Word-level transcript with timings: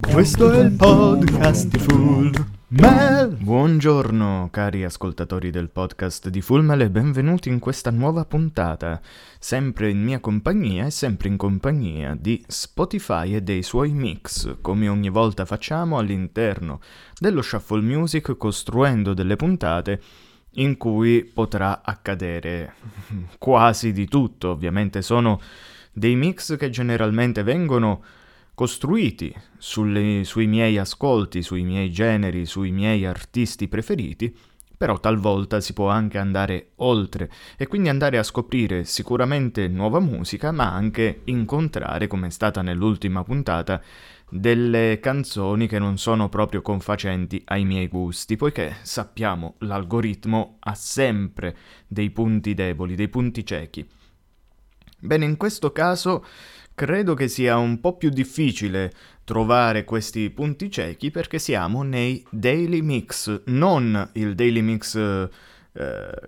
Questo 0.00 0.52
è 0.52 0.60
il 0.60 0.70
podcast 0.70 1.66
di 1.66 1.78
Full 1.80 2.32
Mel. 2.68 3.36
Buongiorno 3.40 4.48
cari 4.52 4.84
ascoltatori 4.84 5.50
del 5.50 5.70
podcast 5.70 6.28
di 6.28 6.40
Full 6.40 6.64
Mel 6.64 6.82
e 6.82 6.90
benvenuti 6.90 7.48
in 7.48 7.58
questa 7.58 7.90
nuova 7.90 8.24
puntata, 8.24 9.00
sempre 9.40 9.90
in 9.90 10.00
mia 10.00 10.20
compagnia 10.20 10.86
e 10.86 10.90
sempre 10.90 11.26
in 11.28 11.36
compagnia 11.36 12.16
di 12.18 12.42
Spotify 12.46 13.34
e 13.34 13.42
dei 13.42 13.64
suoi 13.64 13.90
mix, 13.90 14.58
come 14.60 14.88
ogni 14.88 15.08
volta 15.08 15.44
facciamo 15.44 15.98
all'interno 15.98 16.80
dello 17.18 17.42
Shuffle 17.42 17.82
Music 17.82 18.36
costruendo 18.36 19.14
delle 19.14 19.34
puntate 19.34 20.00
in 20.52 20.76
cui 20.76 21.24
potrà 21.24 21.82
accadere 21.82 22.74
quasi 23.38 23.92
di 23.92 24.06
tutto, 24.06 24.50
ovviamente 24.50 25.02
sono 25.02 25.40
dei 25.92 26.14
mix 26.14 26.56
che 26.56 26.70
generalmente 26.70 27.42
vengono 27.42 28.02
costruiti 28.58 29.32
sulle, 29.56 30.24
sui 30.24 30.48
miei 30.48 30.78
ascolti, 30.78 31.42
sui 31.42 31.62
miei 31.62 31.92
generi, 31.92 32.44
sui 32.44 32.72
miei 32.72 33.06
artisti 33.06 33.68
preferiti, 33.68 34.36
però 34.76 34.98
talvolta 34.98 35.60
si 35.60 35.72
può 35.74 35.88
anche 35.90 36.18
andare 36.18 36.70
oltre 36.78 37.30
e 37.56 37.68
quindi 37.68 37.88
andare 37.88 38.18
a 38.18 38.24
scoprire 38.24 38.82
sicuramente 38.82 39.68
nuova 39.68 40.00
musica, 40.00 40.50
ma 40.50 40.72
anche 40.72 41.20
incontrare, 41.26 42.08
come 42.08 42.26
è 42.26 42.30
stata 42.30 42.60
nell'ultima 42.60 43.22
puntata, 43.22 43.80
delle 44.28 44.98
canzoni 45.00 45.68
che 45.68 45.78
non 45.78 45.96
sono 45.96 46.28
proprio 46.28 46.60
confacenti 46.60 47.40
ai 47.44 47.64
miei 47.64 47.86
gusti, 47.86 48.34
poiché 48.34 48.78
sappiamo 48.82 49.54
l'algoritmo 49.58 50.56
ha 50.58 50.74
sempre 50.74 51.56
dei 51.86 52.10
punti 52.10 52.54
deboli, 52.54 52.96
dei 52.96 53.08
punti 53.08 53.46
ciechi. 53.46 53.88
Bene, 55.00 55.26
in 55.26 55.36
questo 55.36 55.70
caso 55.70 56.24
credo 56.78 57.14
che 57.14 57.26
sia 57.26 57.56
un 57.56 57.80
po' 57.80 57.96
più 57.96 58.08
difficile 58.08 58.92
trovare 59.24 59.82
questi 59.82 60.30
punti 60.30 60.70
ciechi 60.70 61.10
perché 61.10 61.40
siamo 61.40 61.82
nei 61.82 62.24
daily 62.30 62.82
mix, 62.82 63.42
non 63.46 64.10
il 64.12 64.36
daily 64.36 64.60
mix 64.60 64.96
eh, 64.96 65.28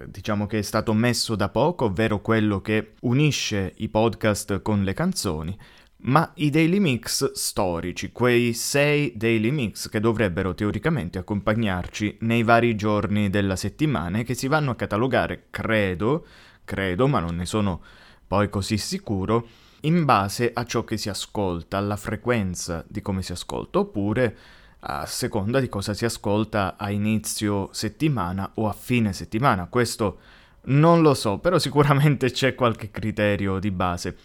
diciamo 0.08 0.46
che 0.46 0.58
è 0.58 0.62
stato 0.62 0.92
messo 0.92 1.36
da 1.36 1.50
poco, 1.50 1.84
ovvero 1.84 2.20
quello 2.20 2.60
che 2.60 2.94
unisce 3.02 3.74
i 3.76 3.88
podcast 3.90 4.60
con 4.60 4.82
le 4.82 4.92
canzoni, 4.92 5.56
ma 5.98 6.28
i 6.34 6.50
daily 6.50 6.80
mix 6.80 7.30
storici, 7.30 8.10
quei 8.10 8.52
sei 8.52 9.12
daily 9.14 9.52
mix 9.52 9.88
che 9.88 10.00
dovrebbero 10.00 10.52
teoricamente 10.52 11.18
accompagnarci 11.18 12.16
nei 12.22 12.42
vari 12.42 12.74
giorni 12.74 13.30
della 13.30 13.54
settimana 13.54 14.18
e 14.18 14.24
che 14.24 14.34
si 14.34 14.48
vanno 14.48 14.72
a 14.72 14.76
catalogare, 14.76 15.44
credo, 15.50 16.26
credo, 16.64 17.06
ma 17.06 17.20
non 17.20 17.36
ne 17.36 17.46
sono 17.46 17.80
poi 18.26 18.48
così 18.48 18.78
sicuro, 18.78 19.46
in 19.82 20.04
base 20.04 20.50
a 20.52 20.64
ciò 20.64 20.84
che 20.84 20.96
si 20.96 21.08
ascolta, 21.08 21.78
alla 21.78 21.96
frequenza 21.96 22.84
di 22.86 23.00
come 23.00 23.22
si 23.22 23.32
ascolta, 23.32 23.78
oppure 23.78 24.36
a 24.80 25.04
seconda 25.04 25.60
di 25.60 25.68
cosa 25.68 25.92
si 25.92 26.04
ascolta 26.04 26.76
a 26.78 26.90
inizio 26.90 27.68
settimana 27.72 28.52
o 28.54 28.68
a 28.68 28.72
fine 28.72 29.12
settimana. 29.12 29.66
Questo 29.66 30.18
non 30.62 31.02
lo 31.02 31.14
so, 31.14 31.38
però 31.38 31.58
sicuramente 31.58 32.30
c'è 32.30 32.54
qualche 32.54 32.90
criterio 32.90 33.58
di 33.58 33.70
base. 33.70 34.16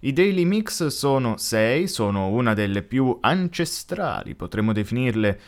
I 0.00 0.12
daily 0.12 0.44
mix 0.44 0.86
sono 0.88 1.36
sei, 1.36 1.86
sono 1.86 2.28
una 2.28 2.54
delle 2.54 2.82
più 2.82 3.18
ancestrali, 3.20 4.34
potremmo 4.34 4.72
definirle 4.72 5.40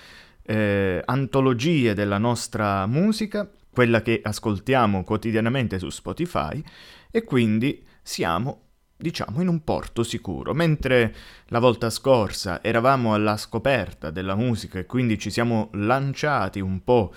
eh, 0.43 1.03
antologie 1.05 1.93
della 1.93 2.19
nostra 2.19 2.87
musica, 2.87 3.51
quella 3.71 4.01
che 4.03 4.21
ascoltiamo 4.23 5.03
quotidianamente 5.03 5.79
su 5.79 5.89
Spotify, 5.91 6.63
e 7.11 7.25
quindi 7.25 7.85
siamo 8.01 8.64
diciamo 9.05 9.43
in 9.43 9.49
un 9.49 9.63
porto 9.63 10.03
sicuro. 10.03 10.55
Mentre 10.55 11.15
la 11.49 11.59
volta 11.59 11.91
scorsa 11.91 12.63
eravamo 12.63 13.13
alla 13.13 13.37
scoperta 13.37 14.11
della 14.11 14.35
musica 14.35 14.79
e 14.79 14.87
quindi 14.87 15.19
ci 15.19 15.29
siamo 15.29 15.69
lanciati 15.75 16.61
un 16.61 16.83
po' 16.83 17.13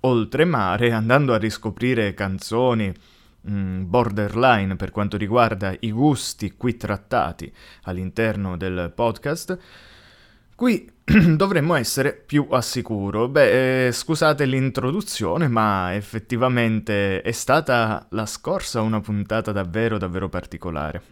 oltremare 0.00 0.90
andando 0.90 1.32
a 1.32 1.38
riscoprire 1.38 2.12
canzoni 2.12 2.92
mm, 3.48 3.88
borderline 3.88 4.74
per 4.74 4.90
quanto 4.90 5.16
riguarda 5.16 5.72
i 5.78 5.92
gusti 5.92 6.56
qui 6.56 6.76
trattati 6.76 7.52
all'interno 7.82 8.56
del 8.56 8.90
podcast, 8.92 9.56
qui 10.54 10.90
dovremmo 11.36 11.74
essere 11.74 12.12
più 12.12 12.46
a 12.50 12.62
sicuro. 12.62 13.28
Beh, 13.28 13.86
eh, 13.86 13.92
scusate 13.92 14.44
l'introduzione, 14.44 15.48
ma 15.48 15.94
effettivamente 15.94 17.22
è 17.22 17.32
stata 17.32 18.06
la 18.10 18.26
scorsa 18.26 18.80
una 18.80 19.00
puntata 19.00 19.52
davvero, 19.52 19.98
davvero 19.98 20.28
particolare. 20.28 21.02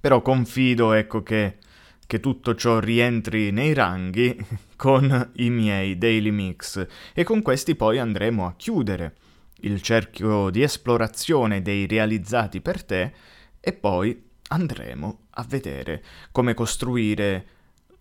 Però 0.00 0.22
confido, 0.22 0.92
ecco, 0.92 1.22
che, 1.22 1.58
che 2.06 2.20
tutto 2.20 2.54
ciò 2.54 2.78
rientri 2.78 3.50
nei 3.50 3.74
ranghi 3.74 4.36
con 4.76 5.30
i 5.34 5.50
miei 5.50 5.98
daily 5.98 6.30
mix 6.30 6.86
e 7.14 7.22
con 7.22 7.42
questi 7.42 7.76
poi 7.76 7.98
andremo 7.98 8.46
a 8.46 8.54
chiudere 8.56 9.14
il 9.60 9.82
cerchio 9.82 10.50
di 10.50 10.62
esplorazione 10.62 11.60
dei 11.60 11.86
realizzati 11.86 12.60
per 12.60 12.82
te 12.82 13.12
e 13.60 13.72
poi 13.72 14.28
andremo 14.48 15.26
a 15.30 15.44
vedere 15.46 16.02
come 16.32 16.54
costruire 16.54 17.46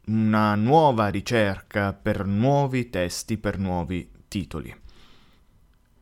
una 0.10 0.56
nuova 0.56 1.08
ricerca 1.10 1.94
per 1.94 2.26
nuovi 2.26 2.90
testi, 2.90 3.38
per 3.38 3.60
nuovi 3.60 4.10
titoli. 4.28 4.76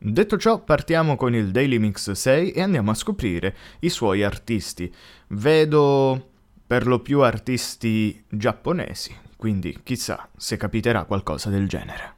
Detto 0.00 0.38
ciò, 0.38 0.62
partiamo 0.62 1.16
con 1.16 1.34
il 1.34 1.50
Daily 1.50 1.78
Mix 1.78 2.10
6 2.12 2.52
e 2.52 2.62
andiamo 2.62 2.90
a 2.90 2.94
scoprire 2.94 3.54
i 3.80 3.90
suoi 3.90 4.22
artisti. 4.22 4.92
Vedo 5.28 6.30
per 6.66 6.86
lo 6.86 7.00
più 7.00 7.20
artisti 7.20 8.24
giapponesi, 8.28 9.14
quindi 9.36 9.78
chissà 9.82 10.28
se 10.36 10.56
capiterà 10.56 11.04
qualcosa 11.04 11.50
del 11.50 11.68
genere. 11.68 12.17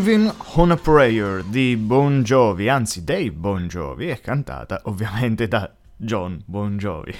Living 0.00 0.32
on 0.54 0.70
a 0.70 0.76
Prayer 0.78 1.42
di 1.44 1.76
Bon 1.76 2.22
Jovi, 2.22 2.70
anzi 2.70 3.04
dei 3.04 3.30
Bon 3.30 3.68
Jovi, 3.68 4.06
è 4.06 4.18
cantata 4.18 4.80
ovviamente 4.84 5.46
da 5.46 5.70
John 5.94 6.42
Bon 6.46 6.78
Jovi. 6.78 7.14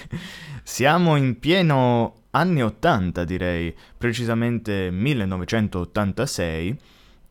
Siamo 0.65 1.17
in 1.17 1.39
pieno 1.39 2.23
anni 2.31 2.63
80 2.63 3.25
direi, 3.25 3.77
precisamente 3.99 4.91
1986 4.91 6.79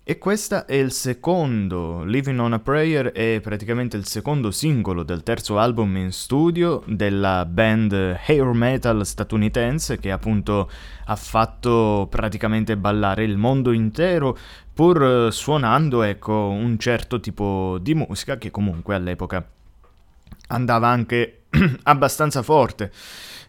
e 0.09 0.17
questo 0.17 0.65
è 0.65 0.73
il 0.73 0.91
secondo, 0.91 2.03
Living 2.03 2.39
on 2.39 2.53
a 2.53 2.59
Prayer 2.59 3.11
è 3.11 3.39
praticamente 3.43 3.95
il 3.95 4.07
secondo 4.07 4.49
singolo 4.49 5.03
del 5.03 5.21
terzo 5.21 5.59
album 5.59 5.97
in 5.97 6.11
studio 6.11 6.81
della 6.87 7.45
band 7.45 7.91
hair 8.25 8.45
metal 8.53 9.05
statunitense 9.05 9.99
che 9.99 10.09
appunto 10.09 10.67
ha 11.05 11.15
fatto 11.15 12.07
praticamente 12.09 12.75
ballare 12.75 13.23
il 13.23 13.37
mondo 13.37 13.71
intero 13.71 14.35
pur 14.79 15.27
suonando 15.33 16.03
ecco 16.03 16.31
un 16.31 16.79
certo 16.79 17.19
tipo 17.19 17.77
di 17.81 17.93
musica 17.93 18.37
che 18.37 18.49
comunque 18.49 18.95
all'epoca 18.95 19.45
andava 20.47 20.87
anche 20.87 21.47
abbastanza 21.83 22.41
forte. 22.43 22.89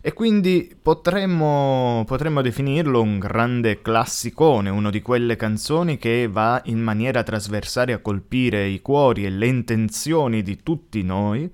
E 0.01 0.13
quindi 0.13 0.75
potremmo, 0.83 2.03
potremmo 2.05 2.43
definirlo 2.43 3.01
un 3.01 3.21
grande 3.21 3.81
classicone, 3.81 4.71
una 4.71 4.91
di 4.91 5.03
quelle 5.03 5.37
canzoni 5.37 5.99
che 5.99 6.27
va 6.27 6.61
in 6.65 6.81
maniera 6.81 7.23
trasversale 7.23 7.93
a 7.93 7.99
colpire 7.99 8.67
i 8.67 8.83
cuori 8.83 9.25
e 9.25 9.31
le 9.31 9.47
intenzioni 9.47 10.43
di 10.43 10.61
tutti 10.65 11.05
noi, 11.05 11.49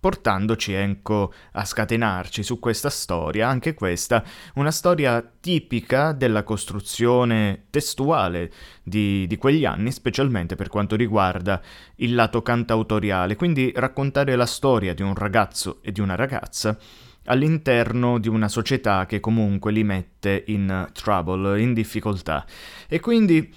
portandoci 0.00 0.72
ecco 0.72 1.32
a 1.52 1.64
scatenarci 1.64 2.42
su 2.42 2.58
questa 2.58 2.88
storia, 2.88 3.48
anche 3.48 3.74
questa 3.74 4.24
una 4.54 4.70
storia 4.70 5.22
tipica 5.40 6.12
della 6.12 6.42
costruzione 6.42 7.66
testuale 7.68 8.50
di, 8.82 9.26
di, 9.26 9.36
quegli 9.36 9.66
anni, 9.66 9.92
specialmente 9.92 10.56
per 10.56 10.68
quanto 10.68 10.96
riguarda 10.96 11.60
il 11.96 12.14
lato 12.14 12.40
cantautoriale, 12.40 13.36
quindi 13.36 13.70
raccontare 13.76 14.34
la 14.36 14.46
storia 14.46 14.94
di 14.94 15.02
un 15.02 15.14
ragazzo 15.14 15.80
e 15.82 15.92
di 15.92 16.00
una 16.00 16.16
ragazza 16.16 16.76
all'interno 17.24 18.18
di 18.18 18.28
una 18.28 18.48
società 18.48 19.04
che 19.04 19.20
comunque 19.20 19.70
li 19.70 19.84
mette 19.84 20.44
in 20.46 20.88
trouble, 20.92 21.60
in 21.60 21.74
difficoltà. 21.74 22.46
E 22.88 22.98
quindi 23.00 23.52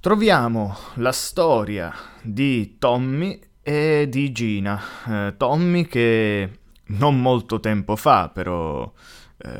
troviamo 0.00 0.76
la 0.94 1.12
storia 1.12 1.92
di 2.22 2.76
Tommy 2.78 3.38
e 3.68 4.06
di 4.08 4.30
Gina. 4.30 4.80
Eh, 5.08 5.34
Tommy 5.36 5.86
che 5.86 6.58
non 6.86 7.20
molto 7.20 7.58
tempo 7.58 7.96
fa, 7.96 8.28
però 8.28 8.92
eh, 9.38 9.50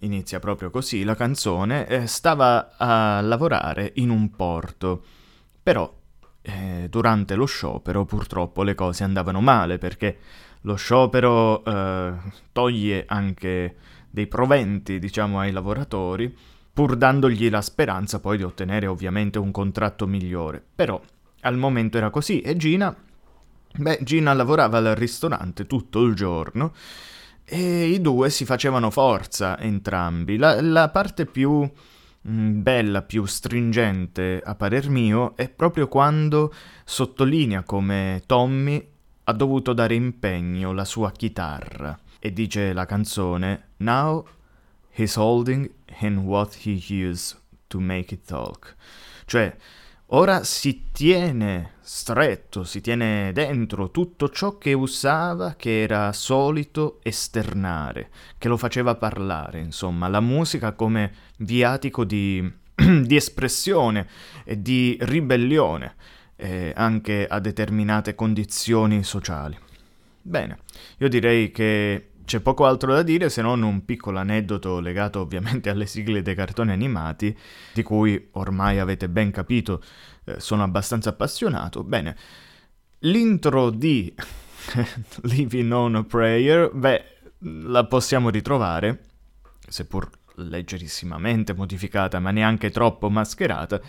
inizia 0.00 0.38
proprio 0.38 0.68
così 0.68 1.02
la 1.02 1.14
canzone, 1.14 1.86
eh, 1.86 2.06
stava 2.06 2.76
a 2.76 3.22
lavorare 3.22 3.92
in 3.94 4.10
un 4.10 4.30
porto, 4.36 5.02
però 5.62 5.90
eh, 6.42 6.88
durante 6.90 7.36
lo 7.36 7.46
sciopero 7.46 8.04
purtroppo 8.04 8.62
le 8.62 8.74
cose 8.74 9.04
andavano 9.04 9.40
male 9.40 9.78
perché 9.78 10.18
lo 10.62 10.74
sciopero 10.74 11.64
eh, 11.64 12.12
toglie 12.52 13.04
anche 13.06 13.76
dei 14.10 14.26
proventi, 14.26 14.98
diciamo, 14.98 15.38
ai 15.38 15.52
lavoratori, 15.52 16.36
pur 16.70 16.96
dandogli 16.96 17.48
la 17.48 17.62
speranza 17.62 18.20
poi 18.20 18.36
di 18.36 18.42
ottenere 18.42 18.86
ovviamente 18.86 19.38
un 19.38 19.52
contratto 19.52 20.06
migliore. 20.06 20.62
Però 20.74 21.00
al 21.40 21.56
momento 21.56 21.96
era 21.96 22.10
così 22.10 22.40
e 22.40 22.54
Gina, 22.54 22.94
beh, 23.76 23.98
Gina 24.02 24.32
lavorava 24.32 24.78
al 24.78 24.94
ristorante 24.94 25.66
tutto 25.66 26.02
il 26.02 26.14
giorno 26.14 26.72
e 27.44 27.86
i 27.86 28.00
due 28.00 28.30
si 28.30 28.44
facevano 28.44 28.90
forza 28.90 29.58
entrambi. 29.58 30.36
La, 30.36 30.60
la 30.60 30.88
parte 30.90 31.26
più 31.26 31.60
mm, 32.28 32.62
bella, 32.62 33.02
più 33.02 33.24
stringente 33.24 34.40
a 34.44 34.54
parer 34.54 34.88
mio 34.90 35.34
è 35.36 35.48
proprio 35.48 35.88
quando 35.88 36.52
sottolinea 36.84 37.62
come 37.62 38.22
Tommy 38.26 38.86
ha 39.24 39.32
dovuto 39.32 39.72
dare 39.72 39.94
impegno 39.94 40.72
la 40.72 40.84
sua 40.84 41.10
chitarra 41.10 41.98
e 42.18 42.32
dice 42.32 42.72
la 42.72 42.86
canzone 42.86 43.68
Now 43.78 44.26
he's 44.90 45.16
holding 45.16 45.70
in 46.00 46.18
what 46.18 46.66
he 46.66 46.72
used 46.72 47.38
to 47.68 47.78
make 47.78 48.12
it 48.12 48.26
talk. 48.26 48.74
Cioè, 49.24 49.54
ora 50.10 50.44
si 50.44 50.86
tiene 50.92 51.72
stretto, 51.80 52.64
si 52.64 52.80
tiene 52.80 53.32
dentro 53.32 53.90
tutto 53.90 54.28
ciò 54.28 54.58
che 54.58 54.72
usava, 54.72 55.54
che 55.54 55.82
era 55.82 56.12
solito 56.12 57.00
esternare, 57.02 58.10
che 58.38 58.48
lo 58.48 58.56
faceva 58.56 58.94
parlare, 58.94 59.60
insomma, 59.60 60.08
la 60.08 60.20
musica 60.20 60.72
come 60.72 61.12
viatico 61.38 62.04
di, 62.04 62.50
di 62.74 63.16
espressione 63.16 64.08
e 64.44 64.60
di 64.60 64.96
ribellione 65.00 65.94
eh, 66.36 66.72
anche 66.76 67.26
a 67.26 67.40
determinate 67.40 68.14
condizioni 68.14 69.02
sociali. 69.02 69.58
Bene, 70.22 70.58
io 70.98 71.08
direi 71.08 71.50
che 71.50 72.10
c'è 72.28 72.40
poco 72.40 72.66
altro 72.66 72.92
da 72.92 73.02
dire 73.02 73.30
se 73.30 73.40
non 73.40 73.62
un 73.62 73.86
piccolo 73.86 74.18
aneddoto 74.18 74.80
legato 74.80 75.20
ovviamente 75.20 75.70
alle 75.72 75.86
sigle 75.86 76.20
dei 76.20 76.34
cartoni 76.34 76.72
animati, 76.72 77.34
di 77.72 77.82
cui 77.82 78.28
ormai 78.32 78.78
avete 78.78 79.08
ben 79.08 79.30
capito 79.30 79.82
eh, 80.24 80.38
sono 80.38 80.62
abbastanza 80.62 81.08
appassionato. 81.08 81.82
Bene, 81.84 82.14
l'intro 83.00 83.70
di 83.70 84.14
Living 85.22 85.72
on 85.72 85.94
a 85.94 86.04
Prayer, 86.04 86.70
beh, 86.70 87.04
la 87.38 87.86
possiamo 87.86 88.28
ritrovare, 88.28 89.04
seppur 89.66 90.10
leggerissimamente 90.34 91.54
modificata, 91.54 92.20
ma 92.20 92.30
neanche 92.30 92.70
troppo 92.70 93.08
mascherata, 93.08 93.80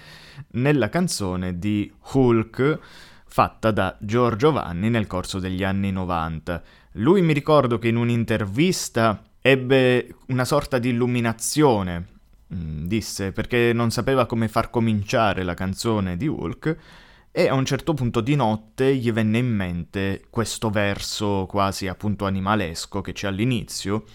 nella 0.51 0.87
canzone 0.87 1.59
di 1.59 1.93
Hulk 2.13 2.79
fatta 3.27 3.71
da 3.71 3.97
Giorgio 3.99 4.53
Vanni 4.53 4.89
nel 4.89 5.07
corso 5.07 5.39
degli 5.39 5.63
anni 5.65 5.91
90. 5.91 6.63
Lui 6.93 7.21
mi 7.21 7.33
ricordo 7.33 7.77
che 7.77 7.87
in 7.87 7.97
un'intervista 7.97 9.23
ebbe 9.41 10.15
una 10.27 10.45
sorta 10.45 10.79
di 10.79 10.89
illuminazione, 10.89 12.07
mm, 12.53 12.85
disse, 12.85 13.31
perché 13.31 13.71
non 13.73 13.91
sapeva 13.91 14.25
come 14.25 14.47
far 14.47 14.69
cominciare 14.69 15.43
la 15.43 15.53
canzone 15.53 16.17
di 16.17 16.27
Hulk, 16.27 16.77
e 17.31 17.47
a 17.47 17.53
un 17.53 17.63
certo 17.63 17.93
punto 17.93 18.21
di 18.21 18.35
notte 18.35 18.95
gli 18.95 19.11
venne 19.11 19.37
in 19.37 19.47
mente 19.47 20.25
questo 20.31 20.69
verso 20.71 21.45
quasi 21.47 21.87
appunto 21.87 22.25
animalesco 22.25 23.01
che 23.01 23.13
c'è 23.13 23.27
all'inizio, 23.27 24.05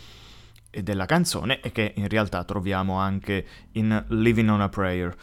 della 0.82 1.06
canzone 1.06 1.60
e 1.60 1.70
che 1.70 1.92
in 1.96 2.08
realtà 2.08 2.42
troviamo 2.42 2.98
anche 2.98 3.46
in 3.72 4.04
Living 4.08 4.50
on 4.50 4.60
a 4.60 4.68
Prayer. 4.68 5.14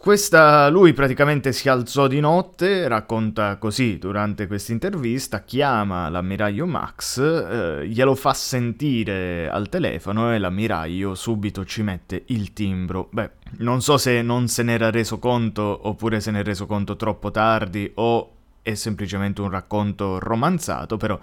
Questa, 0.00 0.70
lui 0.70 0.94
praticamente 0.94 1.52
si 1.52 1.68
alzò 1.68 2.06
di 2.06 2.20
notte, 2.20 2.88
racconta 2.88 3.58
così 3.58 3.98
durante 3.98 4.46
questa 4.46 4.72
intervista, 4.72 5.42
chiama 5.44 6.08
l'ammiraglio 6.08 6.64
Max, 6.64 7.18
eh, 7.18 7.86
glielo 7.86 8.14
fa 8.14 8.32
sentire 8.32 9.50
al 9.50 9.68
telefono 9.68 10.32
e 10.32 10.38
l'ammiraglio 10.38 11.14
subito 11.14 11.66
ci 11.66 11.82
mette 11.82 12.22
il 12.28 12.54
timbro. 12.54 13.10
Beh, 13.12 13.30
non 13.58 13.82
so 13.82 13.98
se 13.98 14.22
non 14.22 14.48
se 14.48 14.62
n'era 14.62 14.88
reso 14.88 15.18
conto 15.18 15.80
oppure 15.82 16.20
se 16.20 16.30
ne 16.30 16.40
è 16.40 16.44
reso 16.44 16.64
conto 16.64 16.96
troppo 16.96 17.30
tardi 17.30 17.92
o 17.96 18.36
è 18.62 18.72
semplicemente 18.72 19.42
un 19.42 19.50
racconto 19.50 20.18
romanzato, 20.18 20.96
però 20.96 21.18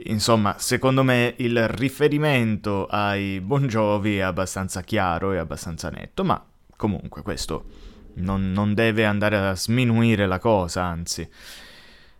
Insomma, 0.00 0.56
secondo 0.58 1.02
me 1.02 1.32
il 1.38 1.66
riferimento 1.68 2.84
ai 2.84 3.40
Bon 3.40 3.66
Jovi 3.66 4.18
è 4.18 4.20
abbastanza 4.20 4.82
chiaro 4.82 5.32
e 5.32 5.38
abbastanza 5.38 5.88
netto, 5.88 6.22
ma 6.22 6.44
comunque 6.76 7.22
questo 7.22 7.85
non, 8.16 8.52
non 8.52 8.74
deve 8.74 9.04
andare 9.04 9.36
a 9.36 9.56
sminuire 9.56 10.26
la 10.26 10.38
cosa, 10.38 10.84
anzi. 10.84 11.28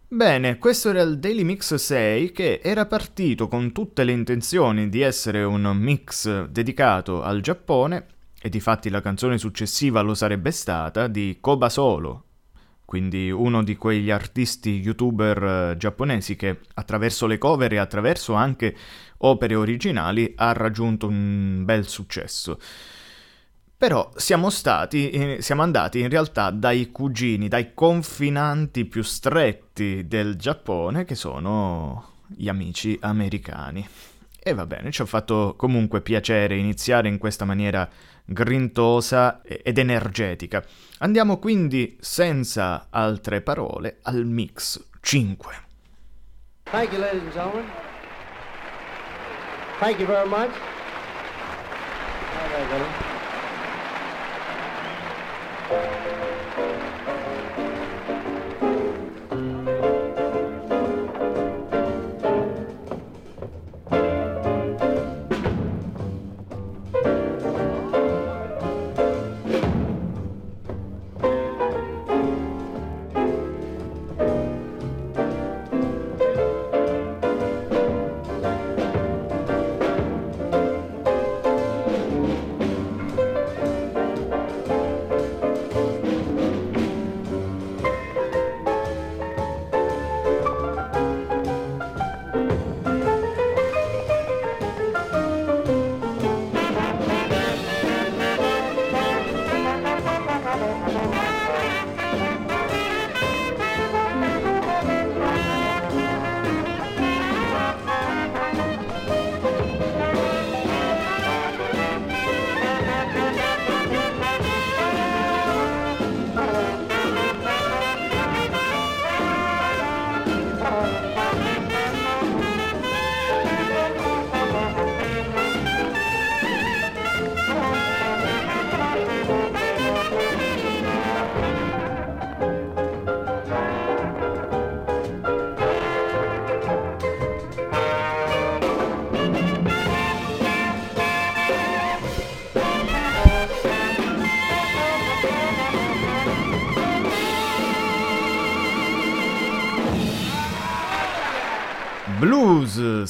Bene, 0.08 0.58
questo 0.58 0.90
era 0.90 1.02
il 1.02 1.18
Daily 1.18 1.42
Mix 1.42 1.74
6 1.74 2.30
che 2.30 2.60
era 2.62 2.86
partito 2.86 3.48
con 3.48 3.72
tutte 3.72 4.04
le 4.04 4.12
intenzioni 4.12 4.88
di 4.88 5.00
essere 5.00 5.42
un 5.42 5.62
mix 5.76 6.44
dedicato 6.44 7.22
al 7.24 7.40
Giappone 7.40 8.06
e 8.40 8.48
di 8.48 8.60
fatti 8.60 8.88
la 8.88 9.00
canzone 9.00 9.36
successiva 9.36 10.02
lo 10.02 10.14
sarebbe 10.14 10.52
stata 10.52 11.08
di 11.08 11.38
Koba 11.40 11.68
Solo, 11.68 12.24
quindi 12.84 13.32
uno 13.32 13.64
di 13.64 13.74
quegli 13.74 14.12
artisti 14.12 14.78
youtuber 14.78 15.42
eh, 15.42 15.76
giapponesi 15.76 16.36
che 16.36 16.60
attraverso 16.74 17.26
le 17.26 17.38
cover 17.38 17.72
e 17.72 17.78
attraverso 17.78 18.34
anche 18.34 18.76
opere 19.18 19.56
originali 19.56 20.32
ha 20.36 20.52
raggiunto 20.52 21.08
un 21.08 21.64
bel 21.64 21.88
successo. 21.88 22.60
Però 23.78 24.10
siamo 24.16 24.48
stati, 24.48 25.10
eh, 25.10 25.42
siamo 25.42 25.60
andati 25.62 26.00
in 26.00 26.08
realtà 26.08 26.50
dai 26.50 26.90
cugini, 26.90 27.46
dai 27.46 27.74
confinanti 27.74 28.86
più 28.86 29.02
stretti 29.02 30.06
del 30.06 30.36
Giappone, 30.36 31.04
che 31.04 31.14
sono 31.14 32.12
gli 32.26 32.48
amici 32.48 32.96
americani. 33.02 33.86
E 34.38 34.54
va 34.54 34.64
bene, 34.64 34.90
ci 34.92 35.02
ha 35.02 35.04
fatto 35.04 35.54
comunque 35.58 36.00
piacere 36.00 36.56
iniziare 36.56 37.08
in 37.08 37.18
questa 37.18 37.44
maniera 37.44 37.86
grintosa 38.24 39.42
ed 39.42 39.76
energetica. 39.76 40.64
Andiamo 40.98 41.38
quindi 41.38 41.98
senza 42.00 42.86
altre 42.88 43.42
parole 43.42 43.98
al 44.02 44.24
mix 44.24 44.82
5. 45.00 45.54
Thank 46.70 46.92
you, 46.92 47.00
ladies 47.00 47.22
and 47.22 47.32
gentlemen. 47.32 47.66
Thank 49.78 49.98
you 49.98 50.06
very 50.06 50.28
much. 50.28 50.50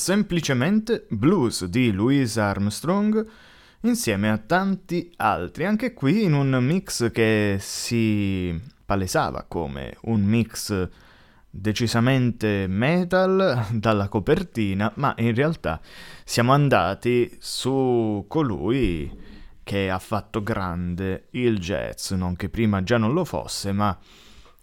Semplicemente 0.06 1.04
blues 1.08 1.64
di 1.64 1.90
Louis 1.90 2.36
Armstrong 2.36 3.26
insieme 3.80 4.30
a 4.30 4.38
tanti 4.38 5.10
altri, 5.16 5.64
anche 5.64 5.94
qui 5.94 6.22
in 6.22 6.32
un 6.32 6.56
mix 6.62 7.10
che 7.10 7.56
si 7.58 8.56
palesava 8.84 9.46
come 9.48 9.96
un 10.02 10.22
mix 10.22 10.88
decisamente 11.50 12.68
metal 12.68 13.66
dalla 13.74 14.06
copertina, 14.06 14.92
ma 14.94 15.12
in 15.18 15.34
realtà 15.34 15.80
siamo 16.22 16.52
andati 16.52 17.36
su 17.40 18.26
colui 18.28 19.12
che 19.64 19.90
ha 19.90 19.98
fatto 19.98 20.40
grande 20.40 21.26
il 21.30 21.58
jazz, 21.58 22.12
non 22.12 22.36
che 22.36 22.48
prima 22.48 22.80
già 22.84 22.96
non 22.96 23.12
lo 23.12 23.24
fosse, 23.24 23.72
ma 23.72 23.98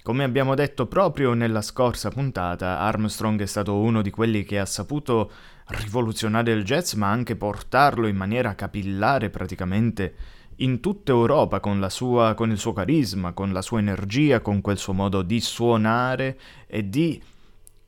come 0.03 0.25
abbiamo 0.25 0.53
detto 0.53 0.85
proprio 0.85 1.33
nella 1.33 1.61
scorsa 1.61 2.09
puntata, 2.09 2.79
Armstrong 2.79 3.41
è 3.41 3.45
stato 3.45 3.77
uno 3.77 4.01
di 4.01 4.09
quelli 4.09 4.43
che 4.43 4.59
ha 4.59 4.65
saputo 4.65 5.31
rivoluzionare 5.67 6.51
il 6.51 6.65
jazz, 6.65 6.93
ma 6.93 7.09
anche 7.09 7.37
portarlo 7.37 8.07
in 8.07 8.17
maniera 8.17 8.53
capillare 8.53 9.29
praticamente 9.29 10.13
in 10.57 10.81
tutta 10.81 11.13
Europa 11.13 11.61
con, 11.61 11.85
sua, 11.89 12.33
con 12.33 12.51
il 12.51 12.57
suo 12.57 12.73
carisma, 12.73 13.31
con 13.31 13.53
la 13.53 13.61
sua 13.61 13.79
energia, 13.79 14.41
con 14.41 14.59
quel 14.59 14.77
suo 14.77 14.91
modo 14.91 15.21
di 15.21 15.39
suonare 15.39 16.37
e 16.67 16.89
di 16.89 17.21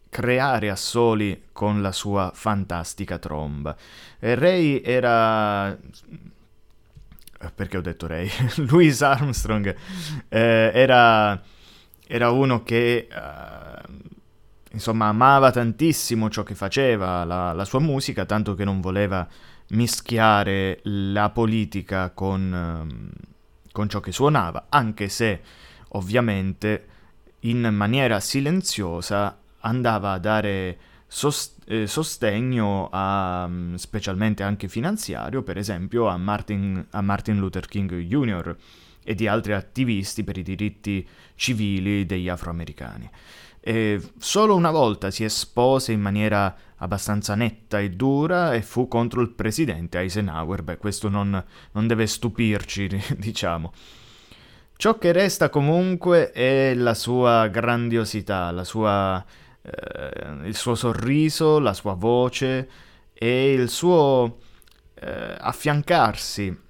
creare 0.09 0.69
assoli 0.69 1.47
con 1.51 1.81
la 1.81 1.91
sua 1.91 2.31
fantastica 2.33 3.17
tromba. 3.17 3.75
E 4.19 4.35
Ray 4.35 4.81
era 4.81 5.77
perché 7.53 7.77
ho 7.77 7.81
detto 7.81 8.07
Ray? 8.07 8.29
Louis 8.69 9.01
Armstrong 9.01 9.75
eh, 10.29 10.71
era 10.73 11.39
era 12.07 12.29
uno 12.31 12.63
che 12.63 13.07
uh, 13.09 13.93
insomma 14.71 15.07
amava 15.07 15.51
tantissimo 15.51 16.29
ciò 16.29 16.43
che 16.43 16.55
faceva, 16.55 17.23
la, 17.23 17.53
la, 17.53 17.65
sua 17.65 17.79
musica, 17.79 18.25
tanto 18.25 18.53
che 18.55 18.63
non 18.63 18.81
voleva 18.81 19.27
mischiare 19.69 20.79
la 20.83 21.29
politica 21.29 22.11
con, 22.11 22.87
uh, 22.87 23.69
con 23.71 23.89
ciò 23.89 23.99
che 23.99 24.11
suonava, 24.11 24.67
anche 24.69 25.09
se 25.09 25.41
ovviamente 25.89 26.87
in 27.41 27.61
maniera 27.71 28.19
silenziosa 28.19 29.37
andava 29.59 30.11
a 30.11 30.19
dare 30.19 30.77
sost- 31.07 31.63
eh, 31.67 31.87
sostegno 31.87 32.89
a, 32.91 33.47
mm, 33.47 33.75
specialmente 33.75 34.43
anche 34.43 34.67
finanziario, 34.67 35.41
per 35.43 35.57
esempio 35.57 36.07
a 36.07 36.17
Martin, 36.17 36.85
a 36.91 37.01
Martin 37.01 37.37
Luther 37.37 37.67
King 37.67 37.91
Jr., 37.93 38.55
e 39.05 39.13
di 39.13 39.27
altri 39.27 39.53
attivisti 39.53 40.23
per 40.23 40.37
i 40.37 40.43
diritti 40.43 41.07
civili 41.35 42.05
degli 42.05 42.27
afroamericani. 42.27 43.09
E 43.61 44.01
solo 44.17 44.55
una 44.55 44.71
volta 44.71 45.11
si 45.11 45.23
espose 45.23 45.91
in 45.91 46.01
maniera 46.01 46.55
abbastanza 46.77 47.35
netta 47.35 47.79
e 47.79 47.91
dura 47.91 48.53
e 48.53 48.61
fu 48.61 48.87
contro 48.87 49.21
il 49.21 49.29
presidente 49.29 49.99
Eisenhower. 49.99 50.63
Beh, 50.63 50.77
questo 50.77 51.07
non, 51.07 51.43
non 51.71 51.87
deve 51.87 52.07
stupirci, 52.07 52.89
diciamo. 53.17 53.71
Ciò 54.75 54.97
che 54.97 55.11
resta 55.11 55.49
comunque 55.49 56.31
è 56.31 56.73
la 56.73 56.93
sua 56.93 57.47
grandiosità, 57.47 58.51
la 58.51 58.65
sua, 58.65 59.23
eh, 59.61 60.47
il 60.47 60.55
suo 60.55 60.75
sorriso, 60.75 61.59
la 61.59 61.73
sua 61.73 61.93
voce 61.93 62.69
e 63.13 63.53
il 63.53 63.69
suo 63.69 64.39
eh, 64.95 65.35
affiancarsi 65.39 66.63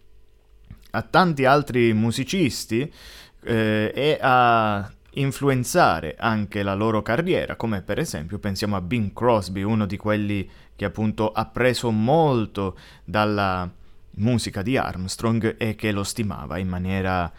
a 0.96 1.02
tanti 1.02 1.46
altri 1.46 1.94
musicisti 1.94 2.92
eh, 3.44 3.92
e 3.94 4.18
a 4.22 4.90
influenzare 5.16 6.16
anche 6.18 6.64
la 6.64 6.74
loro 6.74 7.02
carriera, 7.02 7.56
come 7.56 7.82
per 7.82 8.00
esempio 8.00 8.40
pensiamo 8.40 8.76
a 8.76 8.82
Bing 8.82 9.14
Crosby, 9.14 9.62
uno 9.62 9.86
di 9.86 9.98
quelli 9.98 10.50
che 10.76 10.86
appunto 10.86 11.32
ha 11.32 11.46
preso 11.46 11.92
molto 11.92 12.78
dalla 13.04 13.70
musica 14.18 14.62
di 14.62 14.78
Armstrong 14.78 15.56
e 15.58 15.76
che 15.76 15.92
lo 15.92 16.04
stimava 16.04 16.58
in 16.58 16.68
maniera 16.68 17.32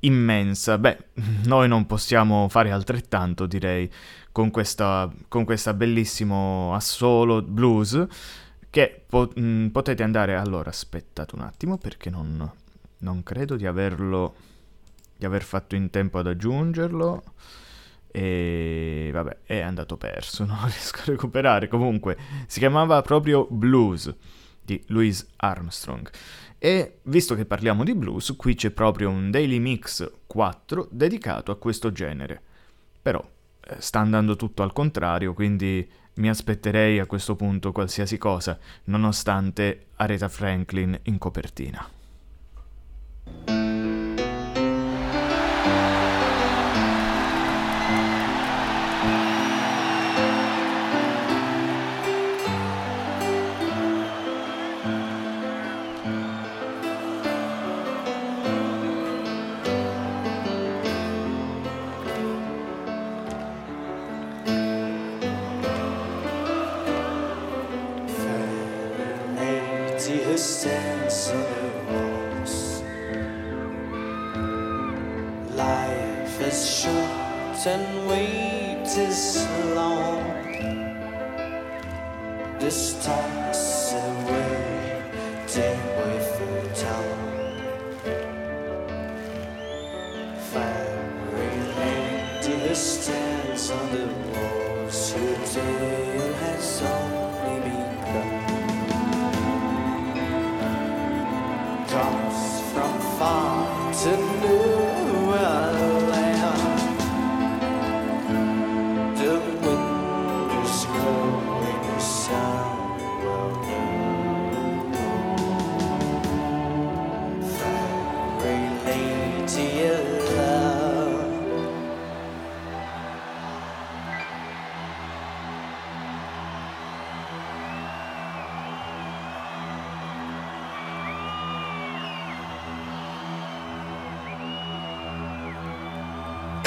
immensa. 0.00 0.78
Beh, 0.78 0.98
noi 1.44 1.68
non 1.68 1.86
possiamo 1.86 2.48
fare 2.48 2.70
altrettanto, 2.70 3.46
direi, 3.46 3.90
con 4.32 4.50
questa, 4.50 5.12
con 5.28 5.44
questa 5.44 5.74
bellissimo 5.74 6.74
assolo 6.74 7.42
blues 7.42 8.06
che 8.70 9.04
po- 9.06 9.30
mh, 9.32 9.68
potete 9.68 10.02
andare... 10.02 10.34
Allora, 10.34 10.70
aspettate 10.70 11.36
un 11.36 11.42
attimo 11.42 11.78
perché 11.78 12.10
non 12.10 12.50
non 13.04 13.22
credo 13.22 13.54
di 13.56 13.66
averlo 13.66 14.34
di 15.16 15.24
aver 15.24 15.44
fatto 15.44 15.76
in 15.76 15.90
tempo 15.90 16.18
ad 16.18 16.26
aggiungerlo. 16.26 17.22
E 18.10 19.10
vabbè 19.12 19.38
è 19.44 19.60
andato 19.60 19.96
perso 19.96 20.44
non 20.46 20.64
riesco 20.64 21.00
a 21.00 21.04
recuperare. 21.06 21.68
Comunque 21.68 22.16
si 22.46 22.58
chiamava 22.58 23.00
proprio 23.02 23.46
Blues 23.48 24.12
di 24.60 24.82
Louis 24.88 25.24
Armstrong. 25.36 26.10
E 26.58 27.00
visto 27.02 27.34
che 27.34 27.44
parliamo 27.44 27.84
di 27.84 27.94
blues 27.94 28.34
qui 28.36 28.54
c'è 28.54 28.70
proprio 28.70 29.10
un 29.10 29.30
Daily 29.30 29.58
Mix 29.58 30.10
4 30.26 30.88
dedicato 30.90 31.52
a 31.52 31.58
questo 31.58 31.92
genere. 31.92 32.40
Però 33.02 33.22
eh, 33.60 33.76
sta 33.78 34.00
andando 34.00 34.36
tutto 34.36 34.62
al 34.62 34.72
contrario 34.72 35.34
quindi 35.34 35.86
mi 36.14 36.28
aspetterei 36.28 37.00
a 37.00 37.06
questo 37.06 37.34
punto 37.34 37.72
qualsiasi 37.72 38.18
cosa 38.18 38.58
nonostante 38.84 39.86
Aretha 39.96 40.28
Franklin 40.28 40.98
in 41.04 41.18
copertina 41.18 41.86
Thank 43.26 43.48
you. 43.48 43.53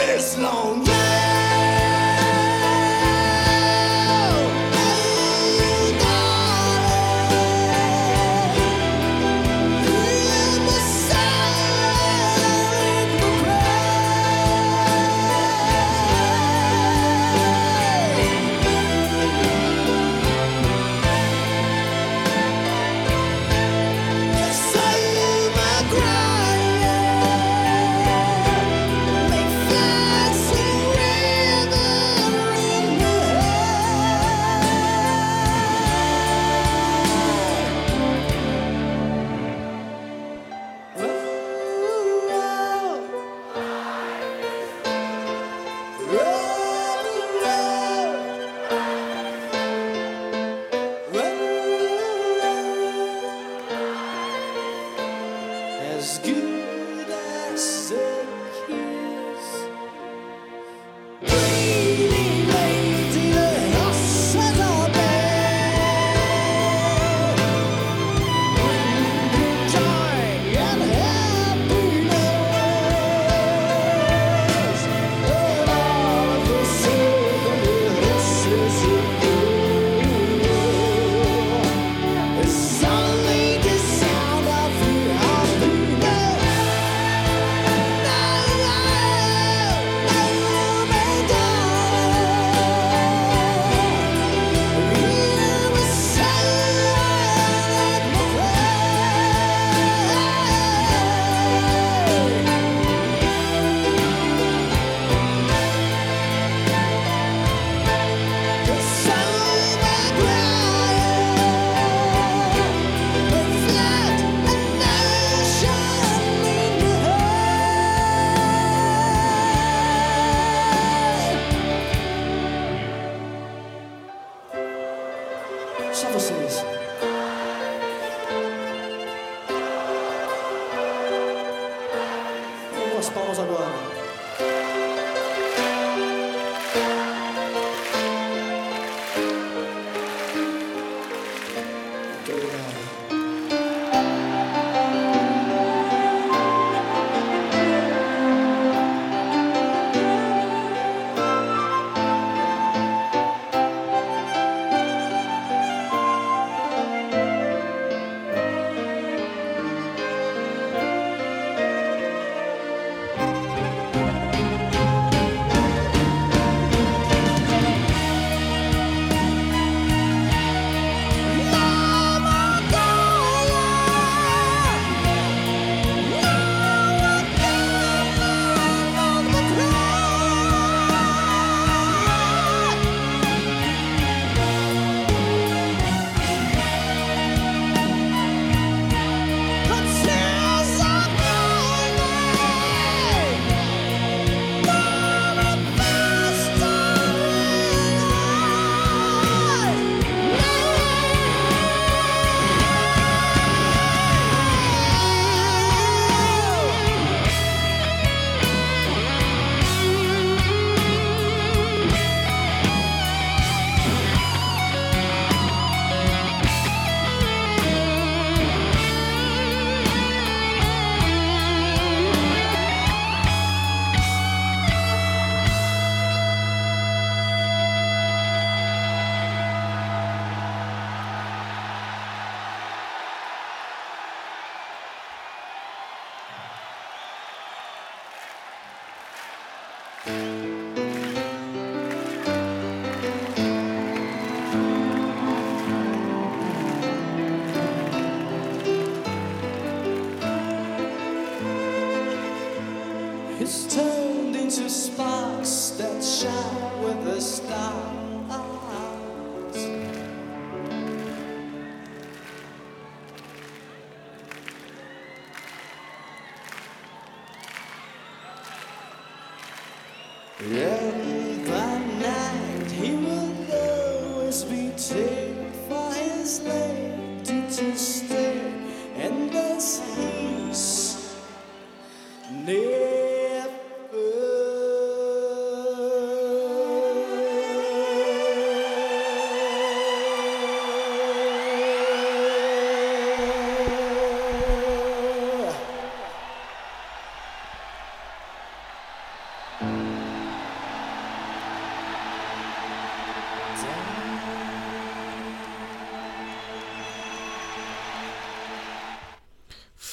This 0.08 0.38
long. 0.38 1.17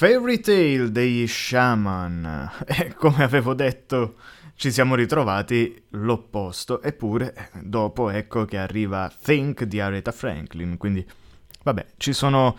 Fairy 0.05 0.39
Tale 0.41 0.93
degli 0.93 1.27
Shaman. 1.27 2.51
E 2.69 2.93
come 2.93 3.25
avevo 3.25 3.55
detto, 3.55 4.17
ci 4.55 4.71
siamo 4.71 4.97
ritrovati 4.97 5.83
l'opposto. 5.93 6.83
Eppure, 6.83 7.49
dopo 7.63 8.11
ecco 8.11 8.45
che 8.45 8.59
arriva 8.59 9.11
Think 9.23 9.65
di 9.65 9.81
Aretha 9.81 10.13
Franklin. 10.13 10.77
Quindi, 10.77 11.03
vabbè, 11.63 11.87
ci 11.97 12.13
sono. 12.13 12.55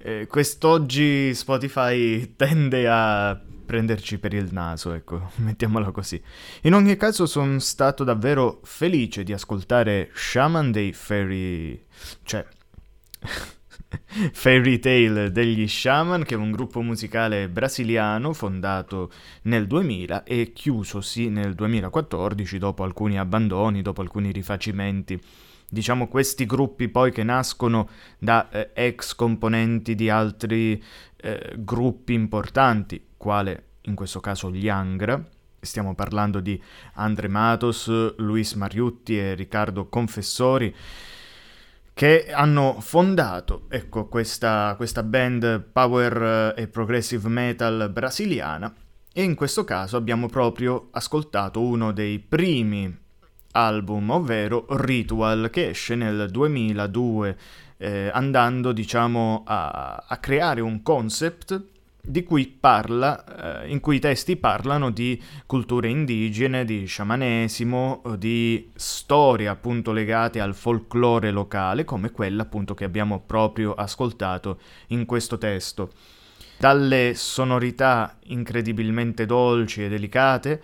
Eh, 0.00 0.26
quest'oggi 0.26 1.34
Spotify 1.34 2.36
tende 2.36 2.86
a 2.86 3.40
prenderci 3.64 4.18
per 4.18 4.34
il 4.34 4.52
naso, 4.52 4.92
ecco, 4.92 5.30
mettiamola 5.36 5.92
così. 5.92 6.22
In 6.64 6.74
ogni 6.74 6.98
caso 6.98 7.24
sono 7.24 7.58
stato 7.58 8.04
davvero 8.04 8.60
felice 8.64 9.22
di 9.22 9.32
ascoltare 9.32 10.10
Shaman 10.12 10.70
dei 10.70 10.92
Fairy... 10.92 11.86
cioè... 12.22 12.46
Fairy 14.32 14.78
Tale 14.78 15.30
degli 15.30 15.66
Shaman, 15.66 16.24
che 16.24 16.34
è 16.34 16.38
un 16.38 16.50
gruppo 16.50 16.80
musicale 16.82 17.48
brasiliano 17.48 18.32
fondato 18.32 19.10
nel 19.42 19.66
2000 19.66 20.24
e 20.24 20.52
chiusosi 20.52 21.28
nel 21.28 21.54
2014 21.54 22.58
dopo 22.58 22.82
alcuni 22.82 23.18
abbandoni, 23.18 23.82
dopo 23.82 24.00
alcuni 24.00 24.32
rifacimenti. 24.32 25.20
Diciamo 25.68 26.06
questi 26.08 26.44
gruppi 26.44 26.88
poi 26.88 27.12
che 27.12 27.22
nascono 27.22 27.88
da 28.18 28.50
eh, 28.50 28.70
ex 28.74 29.14
componenti 29.14 29.94
di 29.94 30.10
altri 30.10 30.82
eh, 31.16 31.54
gruppi 31.56 32.12
importanti, 32.12 33.02
quale 33.16 33.64
in 33.82 33.94
questo 33.94 34.20
caso 34.20 34.50
gli 34.50 34.68
Angra, 34.68 35.24
stiamo 35.58 35.94
parlando 35.94 36.40
di 36.40 36.60
Andre 36.94 37.28
Matos, 37.28 38.16
Luis 38.16 38.52
Mariutti 38.54 39.16
e 39.16 39.34
Riccardo 39.34 39.86
Confessori, 39.86 40.74
che 41.94 42.32
hanno 42.32 42.76
fondato 42.80 43.66
ecco, 43.68 44.06
questa, 44.06 44.74
questa 44.76 45.02
band 45.02 45.60
power 45.72 46.54
e 46.56 46.68
progressive 46.68 47.28
metal 47.28 47.90
brasiliana. 47.92 48.74
E 49.12 49.22
in 49.22 49.34
questo 49.34 49.64
caso 49.64 49.96
abbiamo 49.96 50.26
proprio 50.28 50.88
ascoltato 50.92 51.60
uno 51.60 51.92
dei 51.92 52.18
primi 52.18 52.98
album, 53.52 54.10
ovvero 54.10 54.64
Ritual, 54.70 55.50
che 55.50 55.68
esce 55.68 55.94
nel 55.94 56.30
2002, 56.30 57.36
eh, 57.76 58.10
andando 58.12 58.72
diciamo 58.72 59.42
a, 59.46 60.04
a 60.08 60.16
creare 60.16 60.62
un 60.62 60.82
concept 60.82 61.71
di 62.04 62.24
cui 62.24 62.48
parla, 62.48 63.62
eh, 63.62 63.70
in 63.70 63.78
cui 63.78 63.96
i 63.96 64.00
testi 64.00 64.36
parlano 64.36 64.90
di 64.90 65.22
culture 65.46 65.88
indigene, 65.88 66.64
di 66.64 66.84
sciamanesimo, 66.84 68.02
di 68.18 68.70
storie 68.74 69.46
appunto 69.46 69.92
legate 69.92 70.40
al 70.40 70.54
folklore 70.54 71.30
locale, 71.30 71.84
come 71.84 72.10
quella 72.10 72.42
appunto 72.42 72.74
che 72.74 72.84
abbiamo 72.84 73.20
proprio 73.24 73.74
ascoltato 73.74 74.58
in 74.88 75.06
questo 75.06 75.38
testo. 75.38 75.92
Dalle 76.58 77.14
sonorità 77.14 78.18
incredibilmente 78.24 79.24
dolci 79.24 79.84
e 79.84 79.88
delicate 79.88 80.62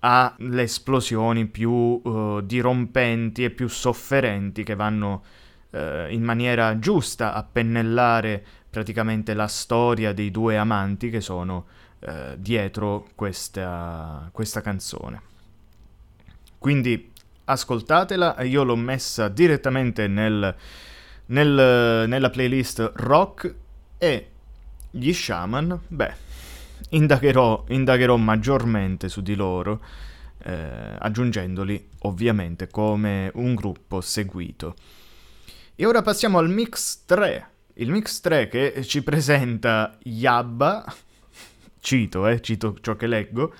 alle 0.00 0.62
esplosioni 0.62 1.46
più 1.46 1.70
uh, 1.70 2.42
dirompenti 2.42 3.44
e 3.44 3.50
più 3.50 3.68
sofferenti 3.68 4.62
che 4.62 4.74
vanno 4.74 5.22
uh, 5.70 6.10
in 6.10 6.22
maniera 6.22 6.78
giusta 6.78 7.32
a 7.32 7.42
pennellare 7.42 8.44
praticamente 8.74 9.34
la 9.34 9.46
storia 9.46 10.12
dei 10.12 10.32
due 10.32 10.56
amanti 10.58 11.08
che 11.08 11.20
sono 11.20 11.66
eh, 12.00 12.34
dietro 12.36 13.06
questa, 13.14 14.28
questa 14.32 14.60
canzone. 14.62 15.22
Quindi 16.58 17.12
ascoltatela, 17.44 18.42
io 18.42 18.64
l'ho 18.64 18.74
messa 18.74 19.28
direttamente 19.28 20.08
nel, 20.08 20.52
nel, 21.26 22.08
nella 22.08 22.30
playlist 22.30 22.94
rock 22.96 23.54
e 23.96 24.30
gli 24.90 25.12
shaman, 25.12 25.78
beh, 25.86 26.14
indagherò, 26.90 27.66
indagherò 27.68 28.16
maggiormente 28.16 29.08
su 29.08 29.22
di 29.22 29.36
loro, 29.36 29.84
eh, 30.42 30.96
aggiungendoli 30.98 31.90
ovviamente 32.00 32.66
come 32.66 33.30
un 33.34 33.54
gruppo 33.54 34.00
seguito. 34.00 34.74
E 35.76 35.86
ora 35.86 36.02
passiamo 36.02 36.38
al 36.38 36.48
mix 36.48 37.04
3 37.04 37.52
il 37.74 37.90
mix 37.90 38.20
3 38.20 38.48
che 38.48 38.84
ci 38.84 39.02
presenta 39.02 39.98
Yabba, 40.02 40.84
cito, 41.80 42.26
eh, 42.26 42.40
cito 42.40 42.76
ciò 42.80 42.94
che 42.94 43.06
leggo, 43.06 43.54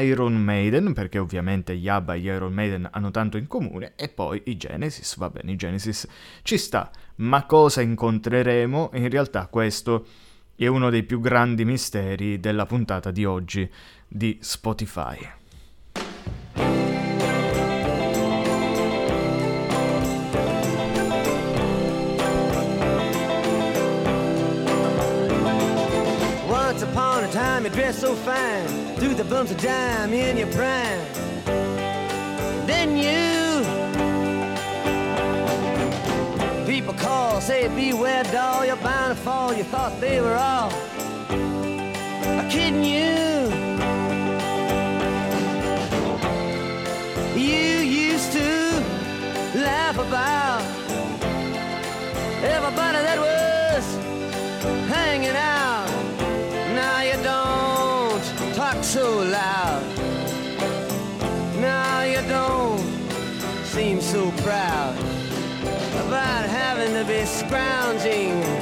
Iron 0.00 0.34
Maiden, 0.34 0.92
perché 0.92 1.18
ovviamente 1.18 1.72
Yabba 1.72 2.14
e 2.14 2.20
gli 2.20 2.26
Iron 2.26 2.52
Maiden 2.52 2.88
hanno 2.90 3.10
tanto 3.10 3.36
in 3.36 3.46
comune, 3.46 3.92
e 3.96 4.08
poi 4.08 4.40
i 4.46 4.56
Genesis, 4.56 5.16
va 5.16 5.28
bene, 5.28 5.52
i 5.52 5.56
Genesis 5.56 6.06
ci 6.42 6.56
sta, 6.56 6.90
ma 7.16 7.44
cosa 7.46 7.80
incontreremo? 7.80 8.90
In 8.94 9.08
realtà 9.08 9.46
questo 9.48 10.06
è 10.54 10.66
uno 10.66 10.88
dei 10.90 11.02
più 11.02 11.20
grandi 11.20 11.64
misteri 11.64 12.38
della 12.38 12.66
puntata 12.66 13.10
di 13.10 13.24
oggi 13.24 13.68
di 14.06 14.38
Spotify. 14.40 15.40
So 27.92 28.14
fine, 28.14 28.96
threw 28.96 29.14
the 29.14 29.24
bumps 29.24 29.50
of 29.50 29.60
dime 29.60 30.12
in 30.12 30.36
your 30.36 30.46
prime. 30.52 31.00
Then 32.66 32.96
you, 32.96 33.64
people 36.66 36.94
call, 36.94 37.40
say 37.40 37.68
beware 37.68 38.24
doll, 38.24 38.64
you're 38.64 38.76
bound 38.76 39.16
to 39.16 39.22
fall. 39.22 39.52
You 39.52 39.64
thought 39.64 40.00
they 40.00 40.20
were 40.20 40.36
all 40.36 40.70
kidding 42.48 42.84
you. 42.84 43.50
You 47.34 47.78
used 48.08 48.32
to 48.32 48.80
laugh 49.58 49.98
about 49.98 50.62
everybody 52.42 52.98
that 53.06 53.18
was 53.18 53.41
be 67.04 67.24
scrounging 67.24 68.61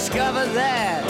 Discover 0.00 0.46
that 0.54 1.09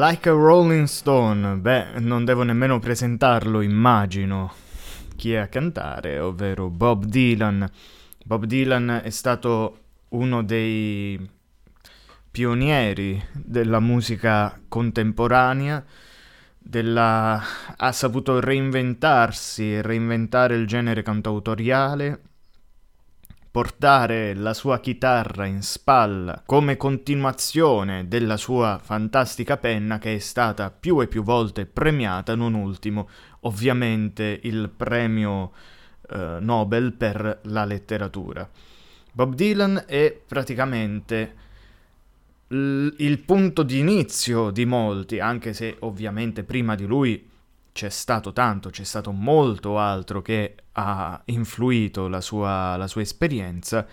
Like 0.00 0.30
a 0.30 0.32
Rolling 0.32 0.86
Stone, 0.86 1.56
beh, 1.56 1.98
non 1.98 2.24
devo 2.24 2.42
nemmeno 2.42 2.78
presentarlo, 2.78 3.60
immagino 3.60 4.50
chi 5.14 5.34
è 5.34 5.36
a 5.36 5.48
cantare, 5.48 6.18
ovvero 6.18 6.70
Bob 6.70 7.04
Dylan. 7.04 7.70
Bob 8.24 8.46
Dylan 8.46 9.02
è 9.04 9.10
stato 9.10 9.80
uno 10.08 10.42
dei 10.42 11.20
pionieri 12.30 13.22
della 13.30 13.78
musica 13.78 14.58
contemporanea, 14.68 15.84
della... 16.56 17.38
ha 17.76 17.92
saputo 17.92 18.40
reinventarsi 18.40 19.74
e 19.74 19.82
reinventare 19.82 20.54
il 20.54 20.66
genere 20.66 21.02
cantautoriale, 21.02 22.20
portare 23.50 24.34
la 24.34 24.54
sua 24.54 24.78
chitarra 24.78 25.44
in 25.44 25.62
spalla 25.62 26.42
come 26.46 26.76
continuazione 26.76 28.06
della 28.06 28.36
sua 28.36 28.78
fantastica 28.80 29.56
penna 29.56 29.98
che 29.98 30.14
è 30.14 30.18
stata 30.18 30.70
più 30.70 31.00
e 31.00 31.08
più 31.08 31.24
volte 31.24 31.66
premiata, 31.66 32.36
non 32.36 32.54
ultimo 32.54 33.08
ovviamente 33.40 34.38
il 34.44 34.70
premio 34.74 35.50
eh, 36.08 36.36
Nobel 36.40 36.92
per 36.92 37.40
la 37.44 37.64
letteratura. 37.64 38.48
Bob 39.12 39.34
Dylan 39.34 39.84
è 39.86 40.16
praticamente 40.26 41.34
l- 42.48 42.88
il 42.98 43.18
punto 43.18 43.64
di 43.64 43.78
inizio 43.78 44.50
di 44.50 44.64
molti, 44.64 45.18
anche 45.18 45.52
se 45.54 45.76
ovviamente 45.80 46.44
prima 46.44 46.76
di 46.76 46.86
lui 46.86 47.29
c'è 47.72 47.88
stato 47.88 48.32
tanto, 48.32 48.70
c'è 48.70 48.84
stato 48.84 49.12
molto 49.12 49.78
altro 49.78 50.22
che 50.22 50.54
ha 50.72 51.20
influito 51.26 52.08
la 52.08 52.20
sua, 52.20 52.76
la 52.76 52.86
sua 52.86 53.02
esperienza, 53.02 53.86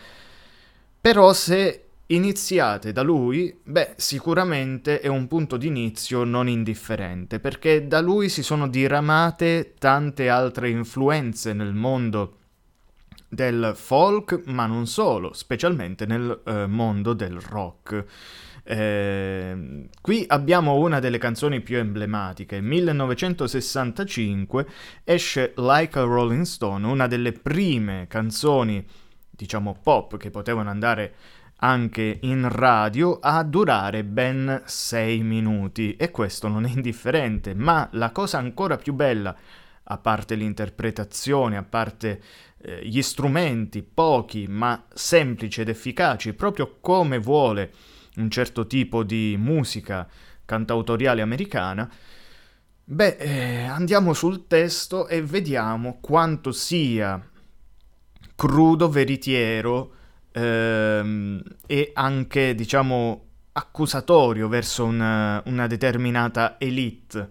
però 1.00 1.34
se 1.34 1.84
iniziate 2.08 2.92
da 2.92 3.02
lui, 3.02 3.58
beh, 3.64 3.96
sicuramente 3.98 5.00
è 5.00 5.08
un 5.08 5.28
punto 5.28 5.58
di 5.58 5.68
inizio 5.68 6.24
non 6.24 6.48
indifferente, 6.48 7.40
perché 7.40 7.88
da 7.88 8.00
lui 8.00 8.30
si 8.30 8.44
sono 8.44 8.68
diramate 8.68 9.74
tante 9.78 10.30
altre 10.30 10.70
influenze 10.70 11.54
nel 11.54 11.74
mondo 11.74 12.36
del 13.28 13.74
folk, 13.76 14.44
ma 14.46 14.66
non 14.66 14.88
solo, 14.88 15.34
specialmente 15.34 16.06
nel 16.06 16.42
eh, 16.46 16.66
mondo 16.66 17.14
del 17.14 17.40
rock. 17.40 18.06
Eh, 18.70 19.88
qui 20.02 20.26
abbiamo 20.28 20.76
una 20.76 21.00
delle 21.00 21.20
canzoni 21.20 21.62
più 21.62 21.78
emblematiche. 21.78 22.60
1965 22.60 24.68
esce 25.06 25.54
Like 25.56 25.98
a 25.98 26.02
Rolling 26.02 26.44
Stone, 26.44 26.86
una 26.86 27.08
delle 27.08 27.32
prime 27.32 28.08
canzoni, 28.10 28.86
diciamo 29.30 29.80
pop, 29.82 30.18
che 30.18 30.32
potevano 30.32 30.70
andare 30.70 31.14
anche 31.60 32.18
in 32.24 32.50
radio 32.50 33.20
a 33.22 33.42
durare 33.44 34.04
ben 34.04 34.64
6 34.66 35.24
minuti 35.24 35.96
e 35.96 36.12
questo 36.12 36.50
non 36.50 36.66
è 36.66 36.70
indifferente, 36.70 37.56
ma 37.56 37.88
la 37.94 38.12
cosa 38.12 38.38
ancora 38.38 38.76
più 38.76 38.94
bella, 38.94 39.34
a 39.90 39.98
parte 39.98 40.36
l'interpretazione, 40.36 41.56
a 41.56 41.64
parte 41.64 42.22
eh, 42.58 42.86
gli 42.86 43.02
strumenti 43.02 43.82
pochi 43.82 44.46
ma 44.50 44.88
semplici 44.94 45.62
ed 45.62 45.70
efficaci, 45.70 46.34
proprio 46.34 46.80
come 46.82 47.18
vuole 47.18 47.72
un 48.18 48.30
certo 48.30 48.68
tipo 48.68 49.04
di 49.04 49.36
musica 49.40 50.08
cantautoriale 50.46 51.22
americana, 51.22 51.90
beh, 52.84 53.18
eh, 53.18 53.64
andiamo 53.64 54.14
sul 54.14 54.48
testo 54.48 55.08
e 55.08 55.22
vediamo 55.22 55.98
quanto 56.00 56.52
sia 56.52 57.22
crudo, 58.36 58.90
veritiero 58.90 59.94
ehm, 60.32 61.42
e 61.66 61.92
anche, 61.94 62.56
diciamo, 62.56 63.26
accusatorio 63.54 64.48
verso 64.48 64.86
una, 64.86 65.42
una 65.46 65.68
determinata 65.68 66.58
elite, 66.60 67.30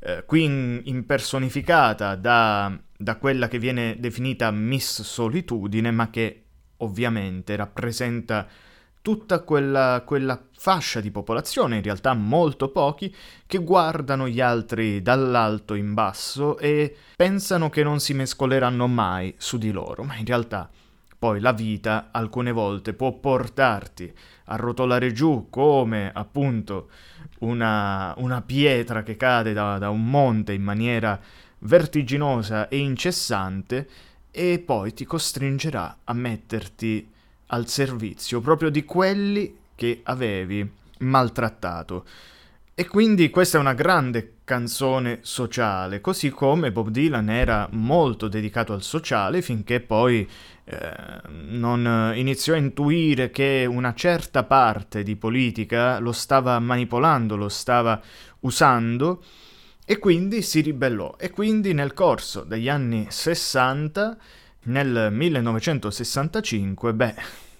eh, 0.00 0.24
qui 0.26 0.44
in, 0.44 0.80
impersonificata 0.84 2.16
da, 2.16 2.76
da 2.96 3.16
quella 3.16 3.48
che 3.48 3.58
viene 3.58 3.96
definita 3.98 4.50
Miss 4.50 5.02
Solitudine, 5.02 5.90
ma 5.90 6.08
che 6.10 6.44
ovviamente 6.78 7.54
rappresenta 7.56 8.46
tutta 9.06 9.38
quella, 9.38 10.02
quella, 10.04 10.36
fascia 10.50 11.00
di 11.00 11.12
popolazione, 11.12 11.76
in 11.76 11.82
realtà 11.82 12.12
molto 12.12 12.70
pochi, 12.70 13.14
che 13.46 13.58
guardano 13.58 14.26
gli 14.26 14.40
altri 14.40 15.00
dall'alto 15.00 15.74
in 15.74 15.94
basso 15.94 16.58
e 16.58 16.92
pensano 17.14 17.70
che 17.70 17.84
non 17.84 18.00
si 18.00 18.14
mescoleranno 18.14 18.88
mai 18.88 19.32
su 19.36 19.58
di 19.58 19.70
loro, 19.70 20.02
ma 20.02 20.16
in 20.16 20.24
realtà 20.24 20.68
poi 21.16 21.38
la 21.38 21.52
vita 21.52 22.08
alcune 22.10 22.50
volte 22.50 22.94
può 22.94 23.12
portarti 23.12 24.12
a 24.46 24.56
rotolare 24.56 25.12
giù 25.12 25.46
come 25.50 26.10
appunto 26.12 26.90
una, 27.38 28.12
una 28.16 28.42
pietra 28.42 29.04
che 29.04 29.16
cade 29.16 29.52
da, 29.52 29.78
da 29.78 29.88
un 29.88 30.04
monte 30.04 30.52
in 30.52 30.62
maniera 30.62 31.16
vertiginosa 31.60 32.66
e 32.66 32.78
incessante 32.78 33.88
e 34.32 34.58
poi 34.58 34.92
ti 34.94 35.04
costringerà 35.04 35.98
a 36.02 36.12
metterti 36.12 37.14
al 37.48 37.68
servizio 37.68 38.40
proprio 38.40 38.70
di 38.70 38.84
quelli 38.84 39.56
che 39.74 40.00
avevi 40.04 40.68
maltrattato. 40.98 42.04
E 42.78 42.86
quindi 42.86 43.30
questa 43.30 43.56
è 43.56 43.60
una 43.60 43.72
grande 43.72 44.34
canzone 44.44 45.20
sociale, 45.22 46.00
così 46.00 46.30
come 46.30 46.70
Bob 46.70 46.90
Dylan 46.90 47.30
era 47.30 47.66
molto 47.72 48.28
dedicato 48.28 48.74
al 48.74 48.82
sociale 48.82 49.40
finché 49.40 49.80
poi 49.80 50.28
eh, 50.64 50.92
non 51.48 52.12
iniziò 52.14 52.52
a 52.52 52.58
intuire 52.58 53.30
che 53.30 53.66
una 53.68 53.94
certa 53.94 54.44
parte 54.44 55.02
di 55.02 55.16
politica 55.16 55.98
lo 56.00 56.12
stava 56.12 56.58
manipolando, 56.58 57.34
lo 57.34 57.48
stava 57.48 58.00
usando 58.40 59.22
e 59.84 59.98
quindi 59.98 60.42
si 60.42 60.60
ribellò 60.60 61.14
e 61.18 61.30
quindi 61.30 61.72
nel 61.72 61.94
corso 61.94 62.42
degli 62.42 62.68
anni 62.68 63.06
60 63.08 64.16
nel 64.66 65.08
1965, 65.12 66.94
beh, 66.94 67.14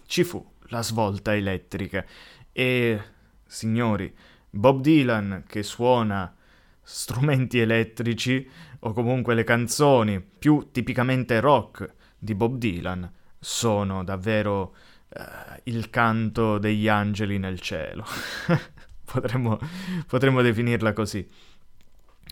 ci 0.07 0.25
fu 0.25 0.45
la 0.69 0.83
svolta 0.83 1.35
elettrica 1.35 2.05
e, 2.53 3.01
signori, 3.47 4.13
Bob 4.51 4.81
Dylan 4.81 5.45
che 5.47 5.63
suona 5.63 6.35
strumenti 6.83 7.59
elettrici 7.59 8.49
o 8.81 8.93
comunque 8.93 9.35
le 9.35 9.45
canzoni 9.45 10.21
più 10.21 10.69
tipicamente 10.73 11.41
rock 11.41 11.95
di 12.19 12.35
Bob 12.35 12.57
Dylan 12.57 13.11
sono 13.39 14.03
davvero 14.05 14.75
uh, 15.09 15.21
il 15.65 15.91
canto 15.91 16.59
degli 16.59 16.89
angeli 16.89 17.39
nel 17.39 17.61
cielo. 17.61 18.05
potremmo, 19.05 19.59
potremmo 20.07 20.43
definirla 20.43 20.93
così. 20.93 21.29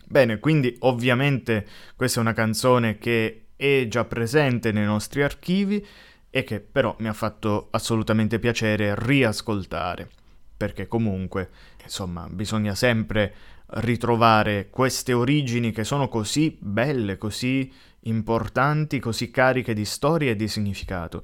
Bene, 0.07 0.39
quindi 0.39 0.75
ovviamente 0.79 1.65
questa 1.95 2.19
è 2.19 2.21
una 2.21 2.33
canzone 2.33 2.97
che 2.97 3.44
è 3.55 3.87
già 3.87 4.05
presente 4.05 4.71
nei 4.71 4.85
nostri 4.85 5.23
archivi 5.23 5.85
e 6.29 6.43
che 6.43 6.59
però 6.59 6.95
mi 6.99 7.07
ha 7.07 7.13
fatto 7.13 7.69
assolutamente 7.71 8.39
piacere 8.39 8.93
riascoltare, 8.97 10.09
perché 10.57 10.87
comunque, 10.87 11.49
insomma, 11.81 12.27
bisogna 12.29 12.75
sempre 12.75 13.33
ritrovare 13.67 14.69
queste 14.69 15.13
origini 15.13 15.71
che 15.71 15.83
sono 15.83 16.07
così 16.07 16.57
belle, 16.59 17.17
così 17.17 17.71
importanti, 18.01 18.99
così 18.99 19.31
cariche 19.31 19.73
di 19.73 19.85
storia 19.85 20.31
e 20.31 20.35
di 20.35 20.47
significato. 20.47 21.23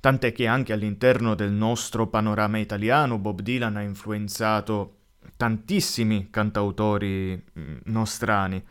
Tant'è 0.00 0.32
che 0.32 0.46
anche 0.46 0.72
all'interno 0.72 1.34
del 1.34 1.52
nostro 1.52 2.06
panorama 2.06 2.58
italiano 2.58 3.18
Bob 3.18 3.40
Dylan 3.40 3.76
ha 3.76 3.82
influenzato 3.82 4.94
tantissimi 5.36 6.28
cantautori 6.30 7.34
mm, 7.58 7.76
nostrani, 7.84 8.64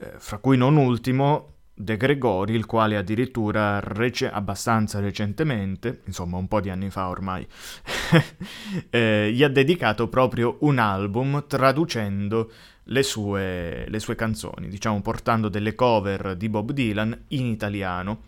eh, 0.00 0.12
fra 0.16 0.38
cui 0.38 0.56
non 0.56 0.76
ultimo 0.76 1.57
De 1.80 1.96
Gregori, 1.96 2.54
il 2.54 2.66
quale 2.66 2.96
addirittura 2.96 3.78
rece- 3.78 4.28
abbastanza 4.28 4.98
recentemente, 4.98 6.00
insomma 6.06 6.36
un 6.36 6.48
po' 6.48 6.60
di 6.60 6.70
anni 6.70 6.90
fa 6.90 7.08
ormai, 7.08 7.46
eh, 8.90 9.30
gli 9.32 9.44
ha 9.44 9.48
dedicato 9.48 10.08
proprio 10.08 10.56
un 10.62 10.78
album 10.78 11.44
traducendo 11.46 12.50
le 12.82 13.02
sue, 13.04 13.84
le 13.88 14.00
sue, 14.00 14.16
canzoni, 14.16 14.66
diciamo 14.66 15.00
portando 15.02 15.48
delle 15.48 15.76
cover 15.76 16.34
di 16.34 16.48
Bob 16.48 16.72
Dylan 16.72 17.16
in 17.28 17.46
italiano 17.46 18.22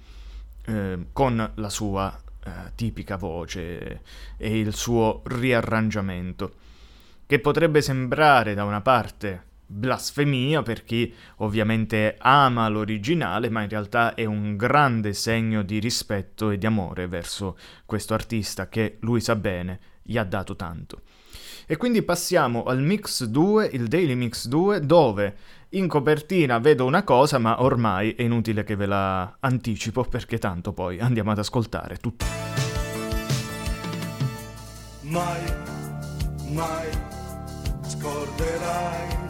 eh, 0.67 1.07
con 1.13 1.53
la 1.53 1.69
sua 1.69 2.17
eh, 2.45 2.51
tipica 2.77 3.17
voce 3.17 4.03
e 4.37 4.61
il 4.61 4.75
suo 4.75 5.23
riarrangiamento, 5.25 6.53
che 7.27 7.41
potrebbe 7.41 7.83
sembrare 7.83 8.55
da 8.55 8.63
una 8.63 8.81
parte 8.81 9.49
blasfemia 9.71 10.63
per 10.63 10.83
chi 10.83 11.15
ovviamente 11.37 12.17
ama 12.19 12.69
l'originale, 12.69 13.51
ma 13.51 13.63
in 13.63 13.69
realtà 13.69 14.15
è 14.15 14.25
un 14.25 14.57
grande 14.57 15.13
segno 15.13 15.63
di 15.63 15.79
rispetto 15.79 16.51
e 16.51 16.59
di 16.59 16.67
amore 16.67 17.07
verso 17.07 17.57
questo 17.87 18.15
artista 18.15 18.69
che 18.69 18.99
lui 19.01 19.21
sa 19.21 19.37
bene 19.37 19.79
gli 20.03 20.19
ha 20.19 20.25
dato 20.25 20.57
tanto. 20.57 21.03
E 21.67 21.77
quindi 21.77 22.03
passiamo 22.03 22.65
al 22.65 22.83
Mix 22.83 23.25
2, 23.25 23.67
il 23.73 23.87
Daily 23.87 24.15
Mix 24.15 24.49
2, 24.49 24.81
dove 24.81 25.37
in 25.71 25.87
copertina 25.87 26.59
vedo 26.59 26.85
una 26.85 27.05
cosa, 27.05 27.39
ma 27.39 27.63
ormai 27.63 28.15
è 28.15 28.23
inutile 28.23 28.65
che 28.65 28.75
ve 28.75 28.87
la 28.87 29.37
anticipo 29.39 30.03
perché 30.03 30.39
tanto 30.39 30.73
poi 30.73 30.99
andiamo 30.99 31.31
ad 31.31 31.39
ascoltare 31.39 31.97
tutto. 31.99 32.25
Mai, 35.03 35.43
mai 36.49 36.89
scorderai 37.83 39.30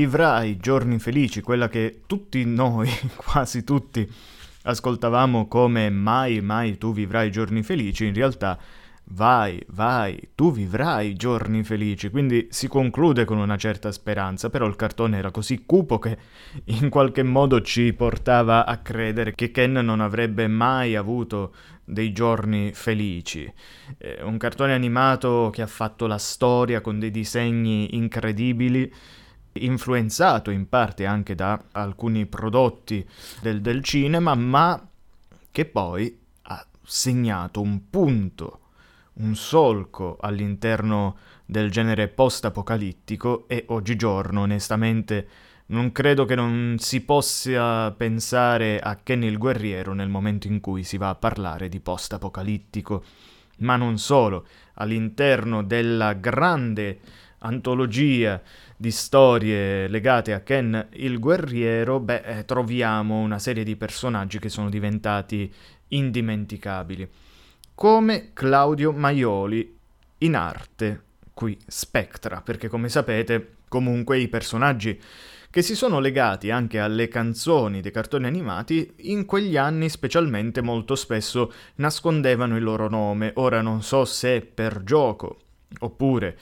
Vivrai 0.00 0.56
giorni 0.56 0.98
felici, 0.98 1.42
quella 1.42 1.68
che 1.68 2.04
tutti 2.06 2.42
noi, 2.46 2.88
quasi 3.16 3.64
tutti, 3.64 4.10
ascoltavamo 4.62 5.46
come 5.46 5.90
mai, 5.90 6.40
mai 6.40 6.78
tu 6.78 6.94
vivrai 6.94 7.30
giorni 7.30 7.62
felici, 7.62 8.06
in 8.06 8.14
realtà 8.14 8.58
vai, 9.12 9.62
vai, 9.68 10.18
tu 10.34 10.52
vivrai 10.52 11.12
giorni 11.16 11.64
felici, 11.64 12.08
quindi 12.08 12.48
si 12.48 12.66
conclude 12.66 13.26
con 13.26 13.36
una 13.36 13.58
certa 13.58 13.92
speranza, 13.92 14.48
però 14.48 14.66
il 14.66 14.74
cartone 14.74 15.18
era 15.18 15.30
così 15.30 15.64
cupo 15.66 15.98
che 15.98 16.16
in 16.64 16.88
qualche 16.88 17.22
modo 17.22 17.60
ci 17.60 17.92
portava 17.92 18.64
a 18.64 18.78
credere 18.78 19.34
che 19.34 19.50
Ken 19.50 19.72
non 19.72 20.00
avrebbe 20.00 20.46
mai 20.46 20.96
avuto 20.96 21.52
dei 21.84 22.10
giorni 22.12 22.72
felici. 22.72 23.52
Eh, 23.98 24.22
un 24.22 24.38
cartone 24.38 24.72
animato 24.72 25.50
che 25.52 25.60
ha 25.60 25.66
fatto 25.66 26.06
la 26.06 26.16
storia 26.16 26.80
con 26.80 26.98
dei 26.98 27.10
disegni 27.10 27.96
incredibili, 27.96 28.90
influenzato 29.52 30.50
in 30.50 30.68
parte 30.68 31.06
anche 31.06 31.34
da 31.34 31.60
alcuni 31.72 32.26
prodotti 32.26 33.06
del, 33.40 33.60
del 33.60 33.82
cinema, 33.82 34.34
ma 34.34 34.88
che 35.50 35.64
poi 35.64 36.18
ha 36.42 36.66
segnato 36.82 37.60
un 37.60 37.88
punto, 37.90 38.60
un 39.14 39.34
solco 39.34 40.16
all'interno 40.20 41.16
del 41.44 41.70
genere 41.70 42.08
post-apocalittico 42.08 43.48
e 43.48 43.64
oggigiorno. 43.68 44.42
Onestamente 44.42 45.28
non 45.66 45.92
credo 45.92 46.24
che 46.24 46.34
non 46.34 46.76
si 46.78 47.00
possa 47.00 47.92
pensare 47.92 48.78
a 48.78 48.96
Kenny 48.96 49.26
il 49.26 49.38
guerriero 49.38 49.92
nel 49.92 50.08
momento 50.08 50.46
in 50.46 50.60
cui 50.60 50.84
si 50.84 50.96
va 50.96 51.10
a 51.10 51.14
parlare 51.14 51.68
di 51.68 51.80
post-apocalittico, 51.80 53.04
ma 53.58 53.76
non 53.76 53.98
solo, 53.98 54.46
all'interno 54.74 55.62
della 55.62 56.14
grande 56.14 57.00
antologia 57.38 58.40
di 58.80 58.90
storie 58.90 59.88
legate 59.88 60.32
a 60.32 60.40
Ken 60.40 60.88
il 60.92 61.18
guerriero, 61.18 62.00
beh, 62.00 62.22
eh, 62.22 62.44
troviamo 62.46 63.18
una 63.18 63.38
serie 63.38 63.62
di 63.62 63.76
personaggi 63.76 64.38
che 64.38 64.48
sono 64.48 64.70
diventati 64.70 65.52
indimenticabili, 65.88 67.06
come 67.74 68.30
Claudio 68.32 68.90
Maioli 68.92 69.76
in 70.18 70.34
arte, 70.34 71.02
qui 71.34 71.58
Spectra, 71.66 72.40
perché 72.40 72.68
come 72.68 72.88
sapete 72.88 73.56
comunque 73.68 74.18
i 74.18 74.28
personaggi 74.28 74.98
che 75.50 75.60
si 75.60 75.74
sono 75.74 76.00
legati 76.00 76.50
anche 76.50 76.78
alle 76.78 77.08
canzoni 77.08 77.82
dei 77.82 77.92
cartoni 77.92 78.24
animati, 78.24 78.94
in 79.00 79.26
quegli 79.26 79.58
anni 79.58 79.90
specialmente 79.90 80.62
molto 80.62 80.94
spesso 80.94 81.52
nascondevano 81.74 82.56
il 82.56 82.62
loro 82.62 82.88
nome. 82.88 83.32
Ora 83.34 83.60
non 83.60 83.82
so 83.82 84.06
se 84.06 84.40
per 84.40 84.82
gioco 84.84 85.36
oppure 85.80 86.38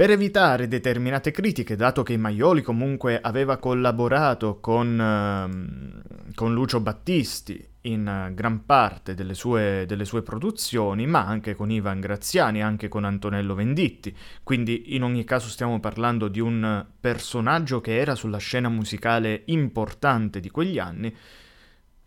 per 0.00 0.08
evitare 0.08 0.66
determinate 0.66 1.30
critiche, 1.30 1.76
dato 1.76 2.02
che 2.02 2.16
Maioli 2.16 2.62
comunque 2.62 3.20
aveva 3.20 3.58
collaborato 3.58 4.58
con, 4.58 4.98
uh, 4.98 6.32
con 6.34 6.54
Lucio 6.54 6.80
Battisti 6.80 7.62
in 7.82 8.32
gran 8.32 8.64
parte 8.64 9.14
delle 9.14 9.34
sue, 9.34 9.84
delle 9.86 10.06
sue, 10.06 10.22
produzioni, 10.22 11.06
ma 11.06 11.26
anche 11.26 11.54
con 11.54 11.70
Ivan 11.70 12.00
Graziani, 12.00 12.62
anche 12.62 12.88
con 12.88 13.04
Antonello 13.04 13.54
Venditti, 13.54 14.16
quindi 14.42 14.94
in 14.94 15.02
ogni 15.02 15.24
caso 15.24 15.50
stiamo 15.50 15.80
parlando 15.80 16.28
di 16.28 16.40
un 16.40 16.82
personaggio 16.98 17.82
che 17.82 17.98
era 17.98 18.14
sulla 18.14 18.38
scena 18.38 18.70
musicale 18.70 19.42
importante 19.48 20.40
di 20.40 20.48
quegli 20.48 20.78
anni, 20.78 21.14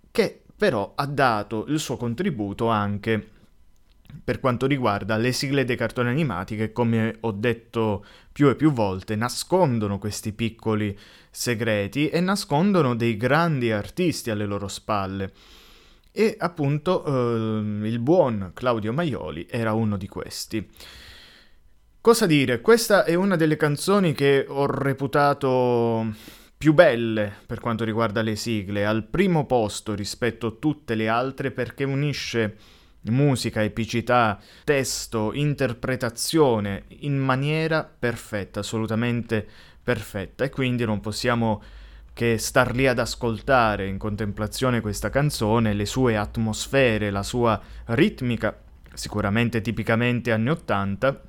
che 0.09 0.41
però 0.57 0.93
ha 0.95 1.05
dato 1.05 1.65
il 1.67 1.77
suo 1.77 1.97
contributo 1.97 2.69
anche 2.69 3.32
per 4.23 4.39
quanto 4.39 4.65
riguarda 4.65 5.17
le 5.17 5.31
sigle 5.31 5.65
dei 5.65 5.75
cartoni 5.75 6.09
animati 6.09 6.55
che, 6.55 6.71
come 6.71 7.17
ho 7.21 7.31
detto 7.31 8.05
più 8.31 8.49
e 8.49 8.55
più 8.55 8.71
volte, 8.71 9.15
nascondono 9.15 9.99
questi 9.99 10.33
piccoli 10.33 10.97
segreti 11.29 12.09
e 12.09 12.19
nascondono 12.19 12.95
dei 12.95 13.17
grandi 13.17 13.71
artisti 13.71 14.29
alle 14.29 14.45
loro 14.45 14.67
spalle. 14.67 15.31
E 16.11 16.35
appunto 16.37 17.03
eh, 17.05 17.87
il 17.87 17.99
buon 17.99 18.51
Claudio 18.53 18.93
Maioli 18.93 19.47
era 19.49 19.73
uno 19.73 19.97
di 19.97 20.07
questi. 20.07 20.69
Cosa 21.99 22.25
dire? 22.25 22.59
Questa 22.61 23.05
è 23.05 23.15
una 23.15 23.35
delle 23.35 23.55
canzoni 23.55 24.13
che 24.13 24.45
ho 24.47 24.65
reputato 24.65 26.05
più 26.57 26.73
belle 26.73 27.33
per 27.45 27.59
quanto 27.59 27.83
riguarda 27.83 28.21
le 28.21 28.35
sigle, 28.35 28.85
al 28.85 29.05
primo 29.05 29.45
posto 29.45 29.95
rispetto 29.95 30.47
a 30.47 30.55
tutte 30.59 30.95
le 30.95 31.07
altre 31.07 31.51
perché 31.51 31.83
unisce 31.83 32.57
musica, 33.11 33.63
epicità, 33.63 34.39
testo, 34.63 35.33
interpretazione 35.33 36.83
in 36.99 37.17
maniera 37.17 37.83
perfetta, 37.83 38.61
assolutamente 38.61 39.45
perfetta 39.83 40.43
e 40.43 40.49
quindi 40.49 40.85
non 40.85 40.99
possiamo 41.01 41.61
che 42.13 42.37
star 42.37 42.75
lì 42.75 42.87
ad 42.87 42.99
ascoltare 42.99 43.87
in 43.87 43.97
contemplazione 43.97 44.81
questa 44.81 45.09
canzone, 45.09 45.73
le 45.73 45.85
sue 45.85 46.15
atmosfere, 46.15 47.09
la 47.09 47.23
sua 47.23 47.59
ritmica, 47.85 48.55
sicuramente 48.93 49.61
tipicamente 49.61 50.31
anni 50.31 50.49
80, 50.49 51.21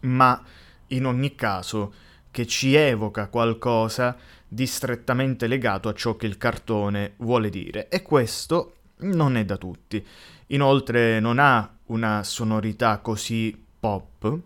ma 0.00 0.42
in 0.88 1.06
ogni 1.06 1.34
caso 1.34 1.92
che 2.30 2.46
ci 2.46 2.74
evoca 2.74 3.28
qualcosa 3.28 4.16
di 4.48 4.66
strettamente 4.66 5.46
legato 5.46 5.88
a 5.88 5.94
ciò 5.94 6.16
che 6.16 6.26
il 6.26 6.38
cartone 6.38 7.14
vuole 7.18 7.50
dire 7.50 7.88
e 7.88 8.02
questo 8.02 8.76
non 8.98 9.36
è 9.36 9.44
da 9.44 9.56
tutti. 9.56 10.04
Inoltre 10.48 11.20
non 11.20 11.38
ha 11.38 11.68
una 11.86 12.22
sonorità 12.22 12.98
così 12.98 13.56
pop 13.80 14.40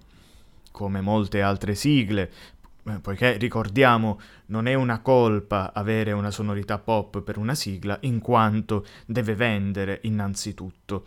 come 0.78 1.00
molte 1.00 1.42
altre 1.42 1.74
sigle, 1.74 2.30
poiché 3.02 3.36
ricordiamo 3.36 4.20
non 4.46 4.66
è 4.66 4.74
una 4.74 5.00
colpa 5.00 5.72
avere 5.74 6.12
una 6.12 6.30
sonorità 6.30 6.78
pop 6.78 7.20
per 7.22 7.36
una 7.36 7.54
sigla, 7.54 7.98
in 8.02 8.20
quanto 8.20 8.86
deve 9.04 9.34
vendere 9.34 9.98
innanzitutto. 10.02 11.04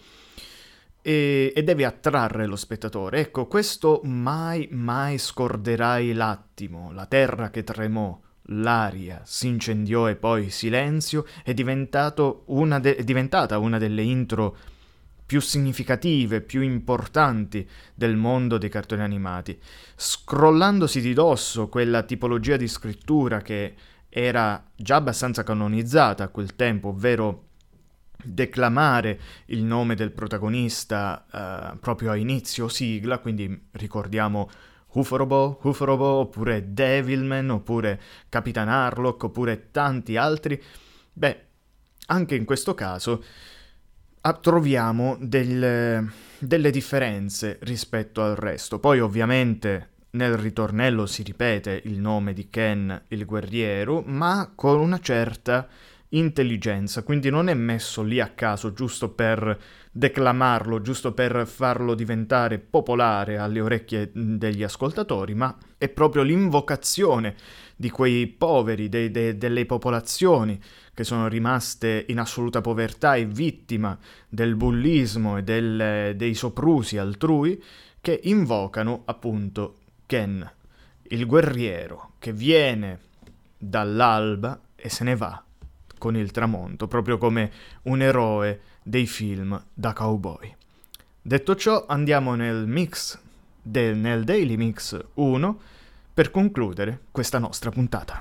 E, 1.02 1.54
e, 1.56 1.64
deve 1.64 1.86
attrarre 1.86 2.46
lo 2.46 2.56
spettatore. 2.56 3.22
Ecco, 3.22 3.48
questo 3.48 4.02
mai, 4.04 4.68
mai 4.72 5.18
scorderai 5.18 6.14
l'attimo, 6.14 6.92
la 6.92 7.06
terra 7.06 7.50
che 7.50 7.64
tremò, 7.64 8.20
l'aria 8.46 9.22
si 9.24 9.48
incendiò 9.48 10.10
e 10.10 10.16
poi 10.16 10.50
silenzio, 10.50 11.26
è, 11.44 11.54
de- 11.54 12.96
è 12.96 13.04
diventata 13.04 13.58
una 13.58 13.78
delle 13.80 14.02
intro 14.04 14.58
più 15.32 15.40
significative, 15.40 16.42
più 16.42 16.60
importanti 16.60 17.66
del 17.96 18.18
mondo 18.18 18.58
dei 18.58 18.68
cartoni 18.68 19.02
animati, 19.02 19.58
scrollandosi 19.96 21.00
di 21.00 21.14
dosso 21.14 21.70
quella 21.70 22.04
tipologia 22.04 22.58
di 22.58 22.68
scrittura 22.68 23.40
che 23.40 23.74
era 24.10 24.62
già 24.76 24.98
abbastanza 24.98 25.44
canonizzata 25.44 26.26
a 26.26 26.28
quel 26.28 26.58
tempo, 26.58 26.90
ovvero 26.90 27.46
declamare 28.22 29.22
il 29.46 29.64
nome 29.64 29.96
del 29.96 30.12
protagonista 30.12 31.26
uh, 31.72 31.80
proprio 31.80 32.12
a 32.12 32.18
inizio 32.18 32.68
sigla, 32.68 33.20
quindi 33.20 33.68
ricordiamo 33.72 34.50
Uforobo, 34.96 35.60
Uforobo, 35.62 36.08
oppure 36.08 36.74
Devilman, 36.74 37.52
oppure 37.52 38.02
Capitan 38.28 38.68
Harlock, 38.68 39.24
oppure 39.24 39.70
tanti 39.72 40.18
altri, 40.18 40.62
beh, 41.14 41.46
anche 42.08 42.36
in 42.36 42.44
questo 42.44 42.74
caso 42.74 43.24
troviamo 44.34 45.18
del, 45.20 46.08
delle 46.38 46.72
differenze 46.72 47.58
rispetto 47.62 48.22
al 48.22 48.36
resto. 48.36 48.80
Poi 48.80 49.00
ovviamente 49.00 49.90
nel 50.12 50.38
ritornello 50.38 51.06
si 51.06 51.24
ripete 51.24 51.82
il 51.86 52.00
nome 52.00 52.34
di 52.34 52.50
Ken 52.50 53.04
il 53.08 53.26
guerriero, 53.26 54.04
ma 54.06 54.52
con 54.54 54.80
una 54.80 55.00
certa 55.00 55.68
intelligenza, 56.12 57.04
quindi 57.04 57.30
non 57.30 57.48
è 57.48 57.54
messo 57.54 58.02
lì 58.02 58.20
a 58.20 58.30
caso 58.30 58.74
giusto 58.74 59.10
per 59.10 59.60
declamarlo, 59.92 60.82
giusto 60.82 61.14
per 61.14 61.46
farlo 61.48 61.94
diventare 61.94 62.60
popolare 62.60 63.38
alle 63.38 63.62
orecchie 63.62 64.10
degli 64.14 64.64
ascoltatori, 64.64 65.36
ma 65.36 65.56
è 65.78 65.90
proprio 65.90 66.24
l'invocazione 66.24 67.36
di 67.76 67.90
quei 67.90 68.28
poveri, 68.28 68.90
dei, 68.90 69.12
de, 69.12 69.38
delle 69.38 69.66
popolazioni 69.66 70.60
che 70.94 71.04
sono 71.04 71.28
rimaste 71.28 72.06
in 72.10 72.20
assoluta 72.20 72.62
povertà 72.62 73.16
e 73.16 73.26
vittima 73.26 73.98
del 74.28 74.56
bullismo 74.56 75.38
e 75.38 75.44
del, 75.44 76.14
dei 76.16 76.34
soprusi 76.34 76.98
altrui, 76.98 77.62
che 78.02 78.20
invocano 78.24 79.04
appunto 79.06 79.78
Ken, 80.06 80.50
il 81.04 81.26
guerriero 81.26 82.14
che 82.20 82.34
viene 82.34 83.00
dall'alba 83.58 84.60
e 84.76 84.90
se 84.90 85.04
ne 85.04 85.16
va 85.16 85.44
con 86.02 86.18
il 86.18 86.32
tramonto, 86.32 86.88
proprio 86.88 87.20
come 87.20 87.52
un 87.84 88.02
eroe 88.02 88.62
dei 88.82 89.06
film 89.06 89.64
da 89.72 89.94
cowboy. 89.94 90.52
Detto 91.22 91.56
ciò, 91.56 91.86
andiamo 91.88 92.34
nel 92.34 92.66
mix, 92.66 93.20
del, 93.62 93.96
nel 93.96 94.24
Daily 94.24 94.56
Mix 94.56 95.00
1, 95.14 95.60
per 96.12 96.32
concludere 96.32 97.02
questa 97.12 97.38
nostra 97.38 97.70
puntata. 97.70 98.20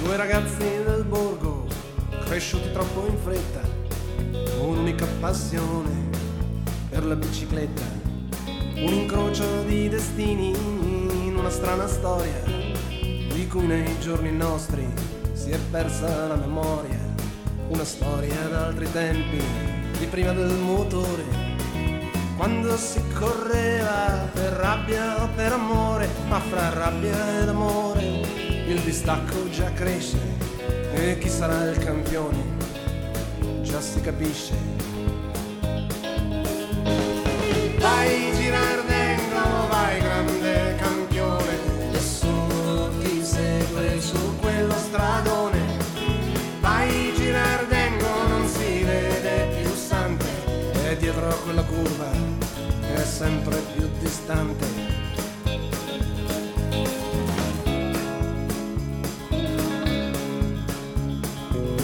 Due 0.00 0.16
ragazzi 0.16 0.58
del 0.58 1.04
borgo, 1.08 1.66
cresciuti 2.24 2.70
troppo 2.70 3.04
in 3.08 3.18
fretta, 3.18 3.67
un'unica 4.60 5.06
passione 5.20 6.08
per 6.88 7.04
la 7.04 7.14
bicicletta, 7.14 7.82
un 8.76 8.92
incrocio 8.92 9.62
di 9.62 9.88
destini 9.88 10.50
in 11.26 11.36
una 11.36 11.50
strana 11.50 11.86
storia, 11.86 12.42
di 12.88 13.46
cui 13.48 13.66
nei 13.66 13.98
giorni 14.00 14.32
nostri 14.32 14.86
si 15.32 15.50
è 15.50 15.58
persa 15.70 16.26
la 16.26 16.36
memoria, 16.36 16.98
una 17.68 17.84
storia 17.84 18.48
d'altri 18.48 18.90
tempi, 18.90 19.42
di 19.98 20.06
prima 20.06 20.32
del 20.32 20.54
motore. 20.54 21.46
Quando 22.36 22.76
si 22.76 23.02
correva 23.14 24.28
per 24.32 24.52
rabbia 24.52 25.22
o 25.22 25.28
per 25.34 25.52
amore, 25.52 26.08
ma 26.28 26.38
fra 26.40 26.68
rabbia 26.70 27.40
ed 27.40 27.48
amore 27.48 28.04
il 28.68 28.80
distacco 28.80 29.48
già 29.50 29.72
cresce 29.72 30.18
e 30.92 31.18
chi 31.18 31.28
sarà 31.28 31.70
il 31.70 31.78
campione 31.78 32.57
già 33.68 33.80
si 33.80 34.00
capisce. 34.00 34.54
Vai 37.78 38.32
Girardengo, 38.34 39.66
vai 39.68 40.00
grande 40.00 40.74
campione, 40.80 41.58
nessuno 41.92 42.88
ti 43.00 43.22
segue 43.22 44.00
su 44.00 44.38
quello 44.40 44.74
stradone. 44.74 45.60
Vai 46.60 47.12
Girardengo, 47.14 48.26
non 48.28 48.46
si 48.46 48.82
vede 48.84 49.60
più 49.60 49.70
sante, 49.74 50.26
e 50.88 50.96
dietro 50.96 51.28
quella 51.44 51.62
curva 51.62 52.10
è 52.94 53.04
sempre 53.04 53.56
più 53.74 53.88
distante. 54.00 54.96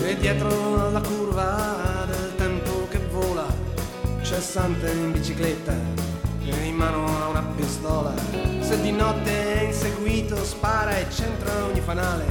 E 0.07 0.17
dietro 0.19 0.91
la 0.91 1.01
curva 1.01 1.74
c'è 4.45 4.51
Sante 4.51 4.91
in 4.91 5.13
bicicletta 5.13 5.75
in 6.43 6.77
mano 6.77 7.07
ha 7.07 7.29
una 7.29 7.43
pistola. 7.57 8.13
Se 8.61 8.79
di 8.81 8.93
notte 8.93 9.61
è 9.61 9.65
inseguito 9.65 10.45
spara 10.45 10.97
e 10.99 11.07
centra 11.11 11.65
ogni 11.65 11.81
fanale. 11.81 12.25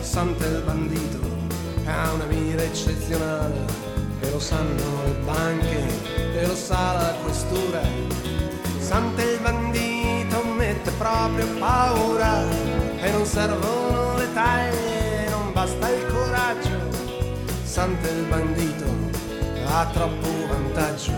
Sante 0.00 0.46
il 0.46 0.62
bandito 0.64 1.18
ha 1.86 2.12
una 2.12 2.24
mira 2.24 2.62
eccezionale 2.62 3.56
e 4.20 4.30
lo 4.30 4.38
sanno 4.38 5.02
le 5.04 5.16
banche 5.24 5.86
e 6.38 6.46
lo 6.46 6.54
sa 6.54 6.92
la 6.92 7.14
questura. 7.22 7.80
Sante 8.78 9.22
il 9.22 9.40
bandito 9.40 10.44
mette 10.44 10.90
proprio 10.92 11.46
paura 11.58 12.44
e 13.00 13.10
non 13.10 13.26
servono 13.26 14.16
le 14.16 14.32
taglie, 14.32 15.28
non 15.30 15.52
basta 15.52 15.88
il 15.88 16.06
coraggio. 16.06 16.78
Sante 17.64 18.08
il 18.08 18.24
bandito 18.24 18.86
ha 19.66 19.86
troppo 19.92 20.37
vantaggio. 20.78 21.12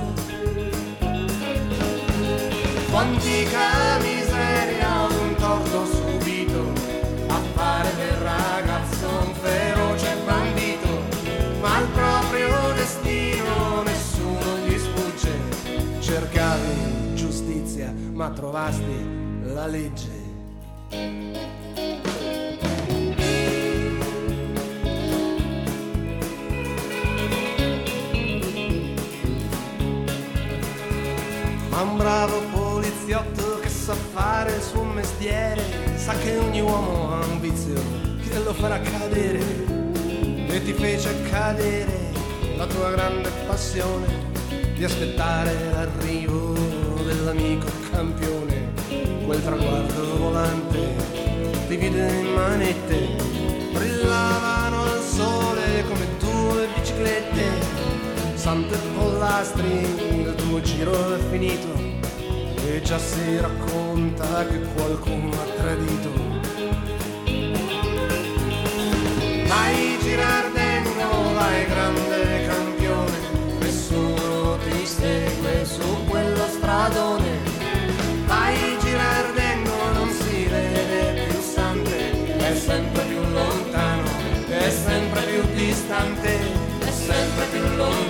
Quantica 2.90 3.98
miseria, 4.00 5.06
un 5.08 5.34
torto 5.36 5.84
subito 5.84 6.72
a 7.28 7.40
fare 7.54 7.90
del 7.96 8.16
ragazzo 8.22 9.08
un 9.26 9.34
feroce 9.34 10.16
bandito, 10.24 10.88
ma 11.60 11.76
al 11.76 11.86
proprio 11.88 12.72
destino 12.74 13.82
nessuno 13.82 14.56
gli 14.64 14.78
sfugge. 14.78 16.00
Cercavi 16.00 17.14
giustizia, 17.14 17.92
ma 18.12 18.30
trovasti 18.30 19.42
la 19.42 19.66
legge. 19.66 20.19
Ma 31.80 31.86
un 31.86 31.96
bravo 31.96 32.42
poliziotto 32.52 33.58
che 33.60 33.70
sa 33.70 33.94
fare 33.94 34.54
il 34.54 34.60
suo 34.60 34.82
mestiere 34.82 35.64
sa 35.96 36.12
che 36.12 36.36
ogni 36.36 36.60
uomo 36.60 37.14
ha 37.14 37.24
un 37.24 37.40
vizio 37.40 37.80
che 38.22 38.38
lo 38.44 38.52
farà 38.52 38.78
cadere. 38.78 39.38
E 40.46 40.62
ti 40.62 40.74
fece 40.74 41.22
cadere 41.30 42.12
la 42.58 42.66
tua 42.66 42.90
grande 42.90 43.30
passione 43.46 44.30
di 44.74 44.84
aspettare 44.84 45.56
l'arrivo 45.72 46.52
dell'amico 47.02 47.68
campione. 47.90 48.72
Quel 49.24 49.42
traguardo 49.42 50.18
volante 50.18 50.96
ti 51.66 51.76
vide 51.76 52.12
in 52.12 52.34
manette 52.34 53.08
brillavano 53.72 54.82
al 54.82 55.00
sole 55.00 55.84
come 55.88 56.06
due 56.18 56.68
biciclette 56.74 57.69
Sante 58.40 58.78
pollastri, 58.96 59.82
il 60.22 60.34
tuo 60.34 60.62
giro 60.62 61.14
è 61.14 61.18
finito 61.28 61.68
e 62.64 62.80
già 62.80 62.98
si 62.98 63.36
racconta 63.38 64.46
che 64.46 64.60
qualcuno 64.74 65.28
ha 65.28 65.44
tradito. 65.60 66.10
Vai 69.46 69.98
Girardengo, 70.00 71.34
vai 71.34 71.66
grande 71.66 72.46
campione, 72.46 73.18
nessuno 73.60 74.56
ti 74.64 74.86
segue 74.86 75.66
su 75.66 76.06
quello 76.08 76.46
stradone. 76.48 77.40
Vai 78.24 78.78
Girardengo, 78.80 79.92
non 79.92 80.08
si 80.08 80.46
vede 80.46 81.26
più 81.28 81.40
Sante, 81.42 82.38
è 82.38 82.56
sempre 82.56 83.02
più 83.02 83.20
lontano, 83.20 84.08
è 84.48 84.70
sempre 84.70 85.20
più 85.24 85.42
distante, 85.54 86.38
è 86.78 86.90
sempre 86.90 87.44
più 87.52 87.76
lontano, 87.76 88.09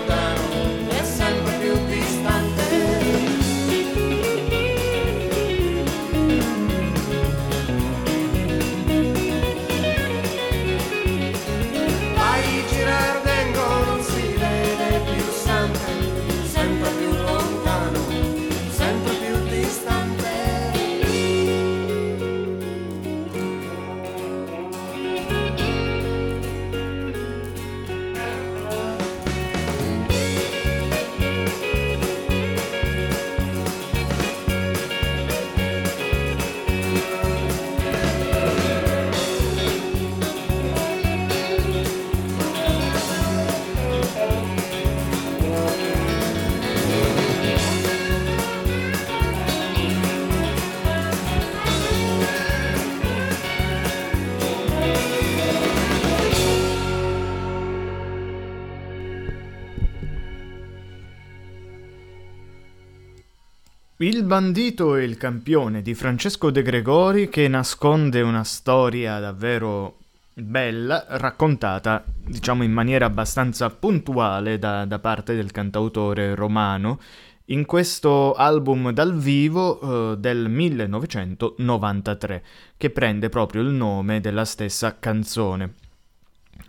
Il 64.10 64.24
bandito 64.24 64.96
e 64.96 65.04
il 65.04 65.16
campione 65.16 65.82
di 65.82 65.94
Francesco 65.94 66.50
De 66.50 66.62
Gregori 66.62 67.28
che 67.28 67.46
nasconde 67.46 68.22
una 68.22 68.42
storia 68.42 69.20
davvero 69.20 69.98
bella, 70.34 71.04
raccontata 71.10 72.02
diciamo 72.04 72.64
in 72.64 72.72
maniera 72.72 73.06
abbastanza 73.06 73.70
puntuale 73.70 74.58
da, 74.58 74.84
da 74.84 74.98
parte 74.98 75.36
del 75.36 75.52
cantautore 75.52 76.34
romano 76.34 76.98
in 77.46 77.64
questo 77.66 78.34
album 78.34 78.90
dal 78.90 79.16
vivo 79.16 79.78
eh, 80.12 80.16
del 80.16 80.48
1993 80.48 82.42
che 82.76 82.90
prende 82.90 83.28
proprio 83.28 83.62
il 83.62 83.68
nome 83.68 84.20
della 84.20 84.44
stessa 84.44 84.98
canzone. 84.98 85.74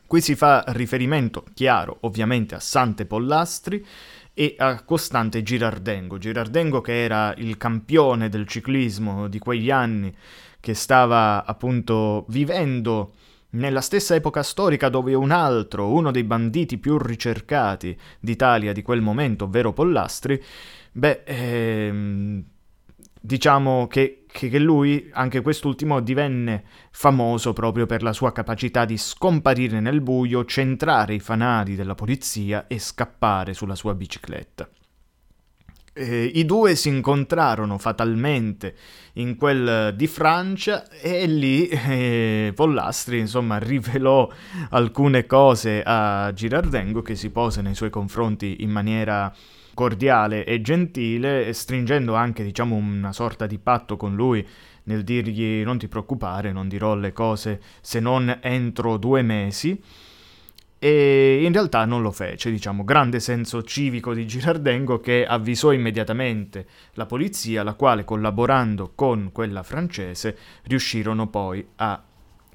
Qui 0.05 0.21
si 0.21 0.35
fa 0.35 0.63
riferimento 0.67 1.45
chiaro 1.55 1.97
ovviamente 2.01 2.53
a 2.53 2.59
Sante 2.59 3.05
Pollastri 3.07 3.83
e 4.33 4.55
a 4.57 4.83
Costante 4.83 5.43
Girardengo. 5.43 6.17
Girardengo 6.17 6.81
che 6.81 7.03
era 7.03 7.33
il 7.37 7.57
campione 7.57 8.29
del 8.29 8.47
ciclismo 8.47 9.27
di 9.27 9.39
quegli 9.39 9.71
anni, 9.71 10.13
che 10.59 10.73
stava 10.73 11.45
appunto 11.45 12.25
vivendo 12.29 13.13
nella 13.51 13.81
stessa 13.81 14.15
epoca 14.15 14.43
storica 14.43 14.89
dove 14.89 15.13
un 15.13 15.31
altro, 15.31 15.91
uno 15.91 16.11
dei 16.11 16.23
banditi 16.23 16.77
più 16.77 16.97
ricercati 16.97 17.97
d'Italia 18.19 18.71
di 18.71 18.81
quel 18.81 19.01
momento, 19.01 19.45
ovvero 19.45 19.73
Pollastri, 19.73 20.41
beh, 20.91 21.23
ehm, 21.25 22.43
diciamo 23.19 23.87
che, 23.87 24.20
che, 24.31 24.59
lui, 24.59 25.09
anche 25.13 25.41
quest'ultimo, 25.41 25.99
divenne 25.99 26.63
famoso 26.91 27.53
proprio 27.53 27.85
per 27.85 28.01
la 28.01 28.13
sua 28.13 28.31
capacità 28.31 28.85
di 28.85 28.97
scomparire 28.97 29.79
nel 29.79 30.01
buio, 30.01 30.45
centrare 30.45 31.15
i 31.15 31.19
fanali 31.19 31.75
della 31.75 31.95
polizia 31.95 32.67
e 32.67 32.79
scappare 32.79 33.53
sulla 33.53 33.75
sua 33.75 33.93
bicicletta. 33.93 34.69
Eh, 35.93 36.31
I 36.35 36.45
due 36.45 36.75
si 36.75 36.87
incontrarono 36.87 37.77
fatalmente 37.77 38.75
in 39.15 39.35
quel 39.35 39.93
di 39.93 40.07
Francia 40.07 40.87
e 40.87 41.25
lì 41.27 41.67
eh, 41.67 42.53
Pollastri 42.55 43.19
insomma 43.19 43.57
rivelò 43.57 44.29
alcune 44.69 45.25
cose 45.25 45.83
a 45.85 46.31
Girardengo 46.33 47.01
che 47.01 47.15
si 47.15 47.29
pose 47.29 47.61
nei 47.61 47.75
suoi 47.75 47.89
confronti 47.89 48.57
in 48.59 48.69
maniera 48.69 49.33
cordiale 49.73 50.45
e 50.45 50.61
gentile, 50.61 51.51
stringendo 51.51 52.15
anche, 52.15 52.43
diciamo, 52.43 52.75
una 52.75 53.11
sorta 53.11 53.45
di 53.45 53.57
patto 53.57 53.97
con 53.97 54.15
lui 54.15 54.47
nel 54.83 55.03
dirgli 55.03 55.61
non 55.63 55.77
ti 55.77 55.89
preoccupare, 55.89 56.53
non 56.53 56.69
dirò 56.69 56.95
le 56.95 57.11
cose 57.11 57.61
se 57.81 57.99
non 57.99 58.39
entro 58.41 58.95
due 58.95 59.21
mesi. 59.23 59.81
E 60.83 61.43
in 61.43 61.53
realtà 61.53 61.85
non 61.85 62.01
lo 62.01 62.09
fece, 62.09 62.49
diciamo, 62.49 62.83
grande 62.83 63.19
senso 63.19 63.61
civico 63.61 64.15
di 64.15 64.25
Girardengo 64.25 64.99
che 64.99 65.27
avvisò 65.27 65.71
immediatamente 65.71 66.65
la 66.93 67.05
polizia, 67.05 67.61
la 67.61 67.75
quale 67.75 68.03
collaborando 68.03 68.93
con 68.95 69.29
quella 69.31 69.61
francese 69.61 70.35
riuscirono 70.63 71.27
poi 71.27 71.63
a 71.75 72.01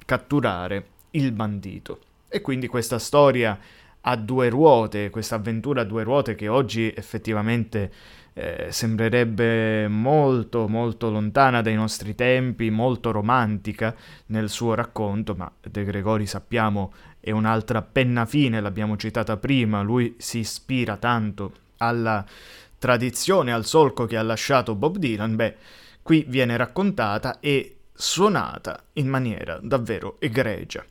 catturare 0.03 0.87
il 1.11 1.31
bandito. 1.31 2.01
E 2.27 2.41
quindi 2.41 2.67
questa 2.67 2.99
storia 2.99 3.57
a 4.01 4.15
due 4.17 4.49
ruote, 4.49 5.09
questa 5.09 5.35
avventura 5.35 5.81
a 5.81 5.85
due 5.85 6.03
ruote 6.03 6.35
che 6.35 6.49
oggi 6.49 6.91
effettivamente 6.93 7.91
eh, 8.33 8.67
sembrerebbe 8.69 9.87
molto 9.87 10.67
molto 10.67 11.09
lontana 11.09 11.61
dai 11.61 11.75
nostri 11.75 12.13
tempi, 12.13 12.69
molto 12.69 13.11
romantica 13.11 13.95
nel 14.27 14.49
suo 14.49 14.75
racconto, 14.75 15.33
ma 15.33 15.51
De 15.59 15.83
Gregori 15.83 16.27
sappiamo 16.27 16.93
è 17.27 17.31
un'altra 17.31 17.81
penna 17.81 18.25
fine, 18.25 18.61
l'abbiamo 18.61 18.95
citata 18.95 19.35
prima, 19.35 19.81
lui 19.81 20.15
si 20.17 20.39
ispira 20.39 20.95
tanto 20.95 21.51
alla 21.79 22.25
tradizione, 22.79 23.51
al 23.51 23.65
solco 23.65 24.05
che 24.05 24.15
ha 24.15 24.21
lasciato 24.21 24.75
Bob 24.75 24.95
Dylan, 24.95 25.35
beh, 25.35 25.55
qui 26.01 26.23
viene 26.25 26.55
raccontata 26.55 27.41
e 27.41 27.79
suonata 27.91 28.81
in 28.93 29.09
maniera 29.09 29.59
davvero 29.61 30.15
egregia. 30.19 30.85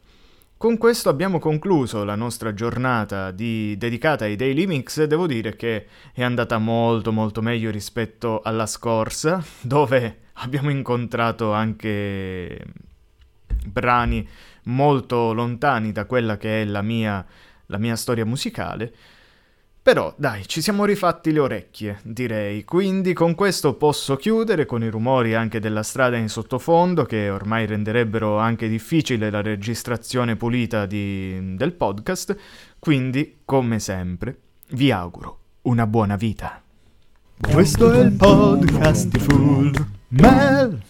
Con 0.58 0.76
questo 0.76 1.08
abbiamo 1.08 1.38
concluso 1.38 2.04
la 2.04 2.16
nostra 2.16 2.52
giornata 2.52 3.30
di... 3.30 3.74
dedicata 3.78 4.24
ai 4.24 4.36
Daily 4.36 4.66
Mix. 4.66 5.04
Devo 5.04 5.26
dire 5.26 5.56
che 5.56 5.86
è 6.12 6.22
andata 6.22 6.58
molto 6.58 7.12
molto 7.12 7.40
meglio 7.40 7.70
rispetto 7.70 8.40
alla 8.42 8.66
scorsa, 8.66 9.42
dove 9.60 10.18
abbiamo 10.34 10.70
incontrato 10.70 11.52
anche 11.52 12.58
brani 13.66 14.26
molto 14.66 15.32
lontani 15.32 15.92
da 15.92 16.04
quella 16.06 16.36
che 16.36 16.62
è 16.62 16.64
la 16.64 16.82
mia, 16.82 17.24
la 17.66 17.78
mia 17.78 17.96
storia 17.96 18.24
musicale. 18.24 18.92
Però 19.86 20.12
dai, 20.16 20.48
ci 20.48 20.60
siamo 20.60 20.84
rifatti 20.84 21.30
le 21.30 21.38
orecchie, 21.38 22.00
direi. 22.02 22.64
Quindi 22.64 23.12
con 23.12 23.36
questo 23.36 23.74
posso 23.74 24.16
chiudere 24.16 24.66
con 24.66 24.82
i 24.82 24.88
rumori 24.88 25.34
anche 25.34 25.60
della 25.60 25.84
strada 25.84 26.16
in 26.16 26.28
sottofondo 26.28 27.04
che 27.04 27.30
ormai 27.30 27.66
renderebbero 27.66 28.36
anche 28.36 28.66
difficile 28.66 29.30
la 29.30 29.42
registrazione 29.42 30.34
pulita 30.34 30.86
di, 30.86 31.54
del 31.54 31.72
podcast. 31.72 32.36
Quindi, 32.80 33.38
come 33.44 33.78
sempre, 33.78 34.36
vi 34.70 34.90
auguro 34.90 35.38
una 35.62 35.86
buona 35.86 36.16
vita. 36.16 36.60
Questo 37.40 37.92
è 37.92 38.00
il 38.00 38.12
podcast 38.12 39.06
di 39.06 39.18
Full 39.20 39.86
Mel. 40.08 40.82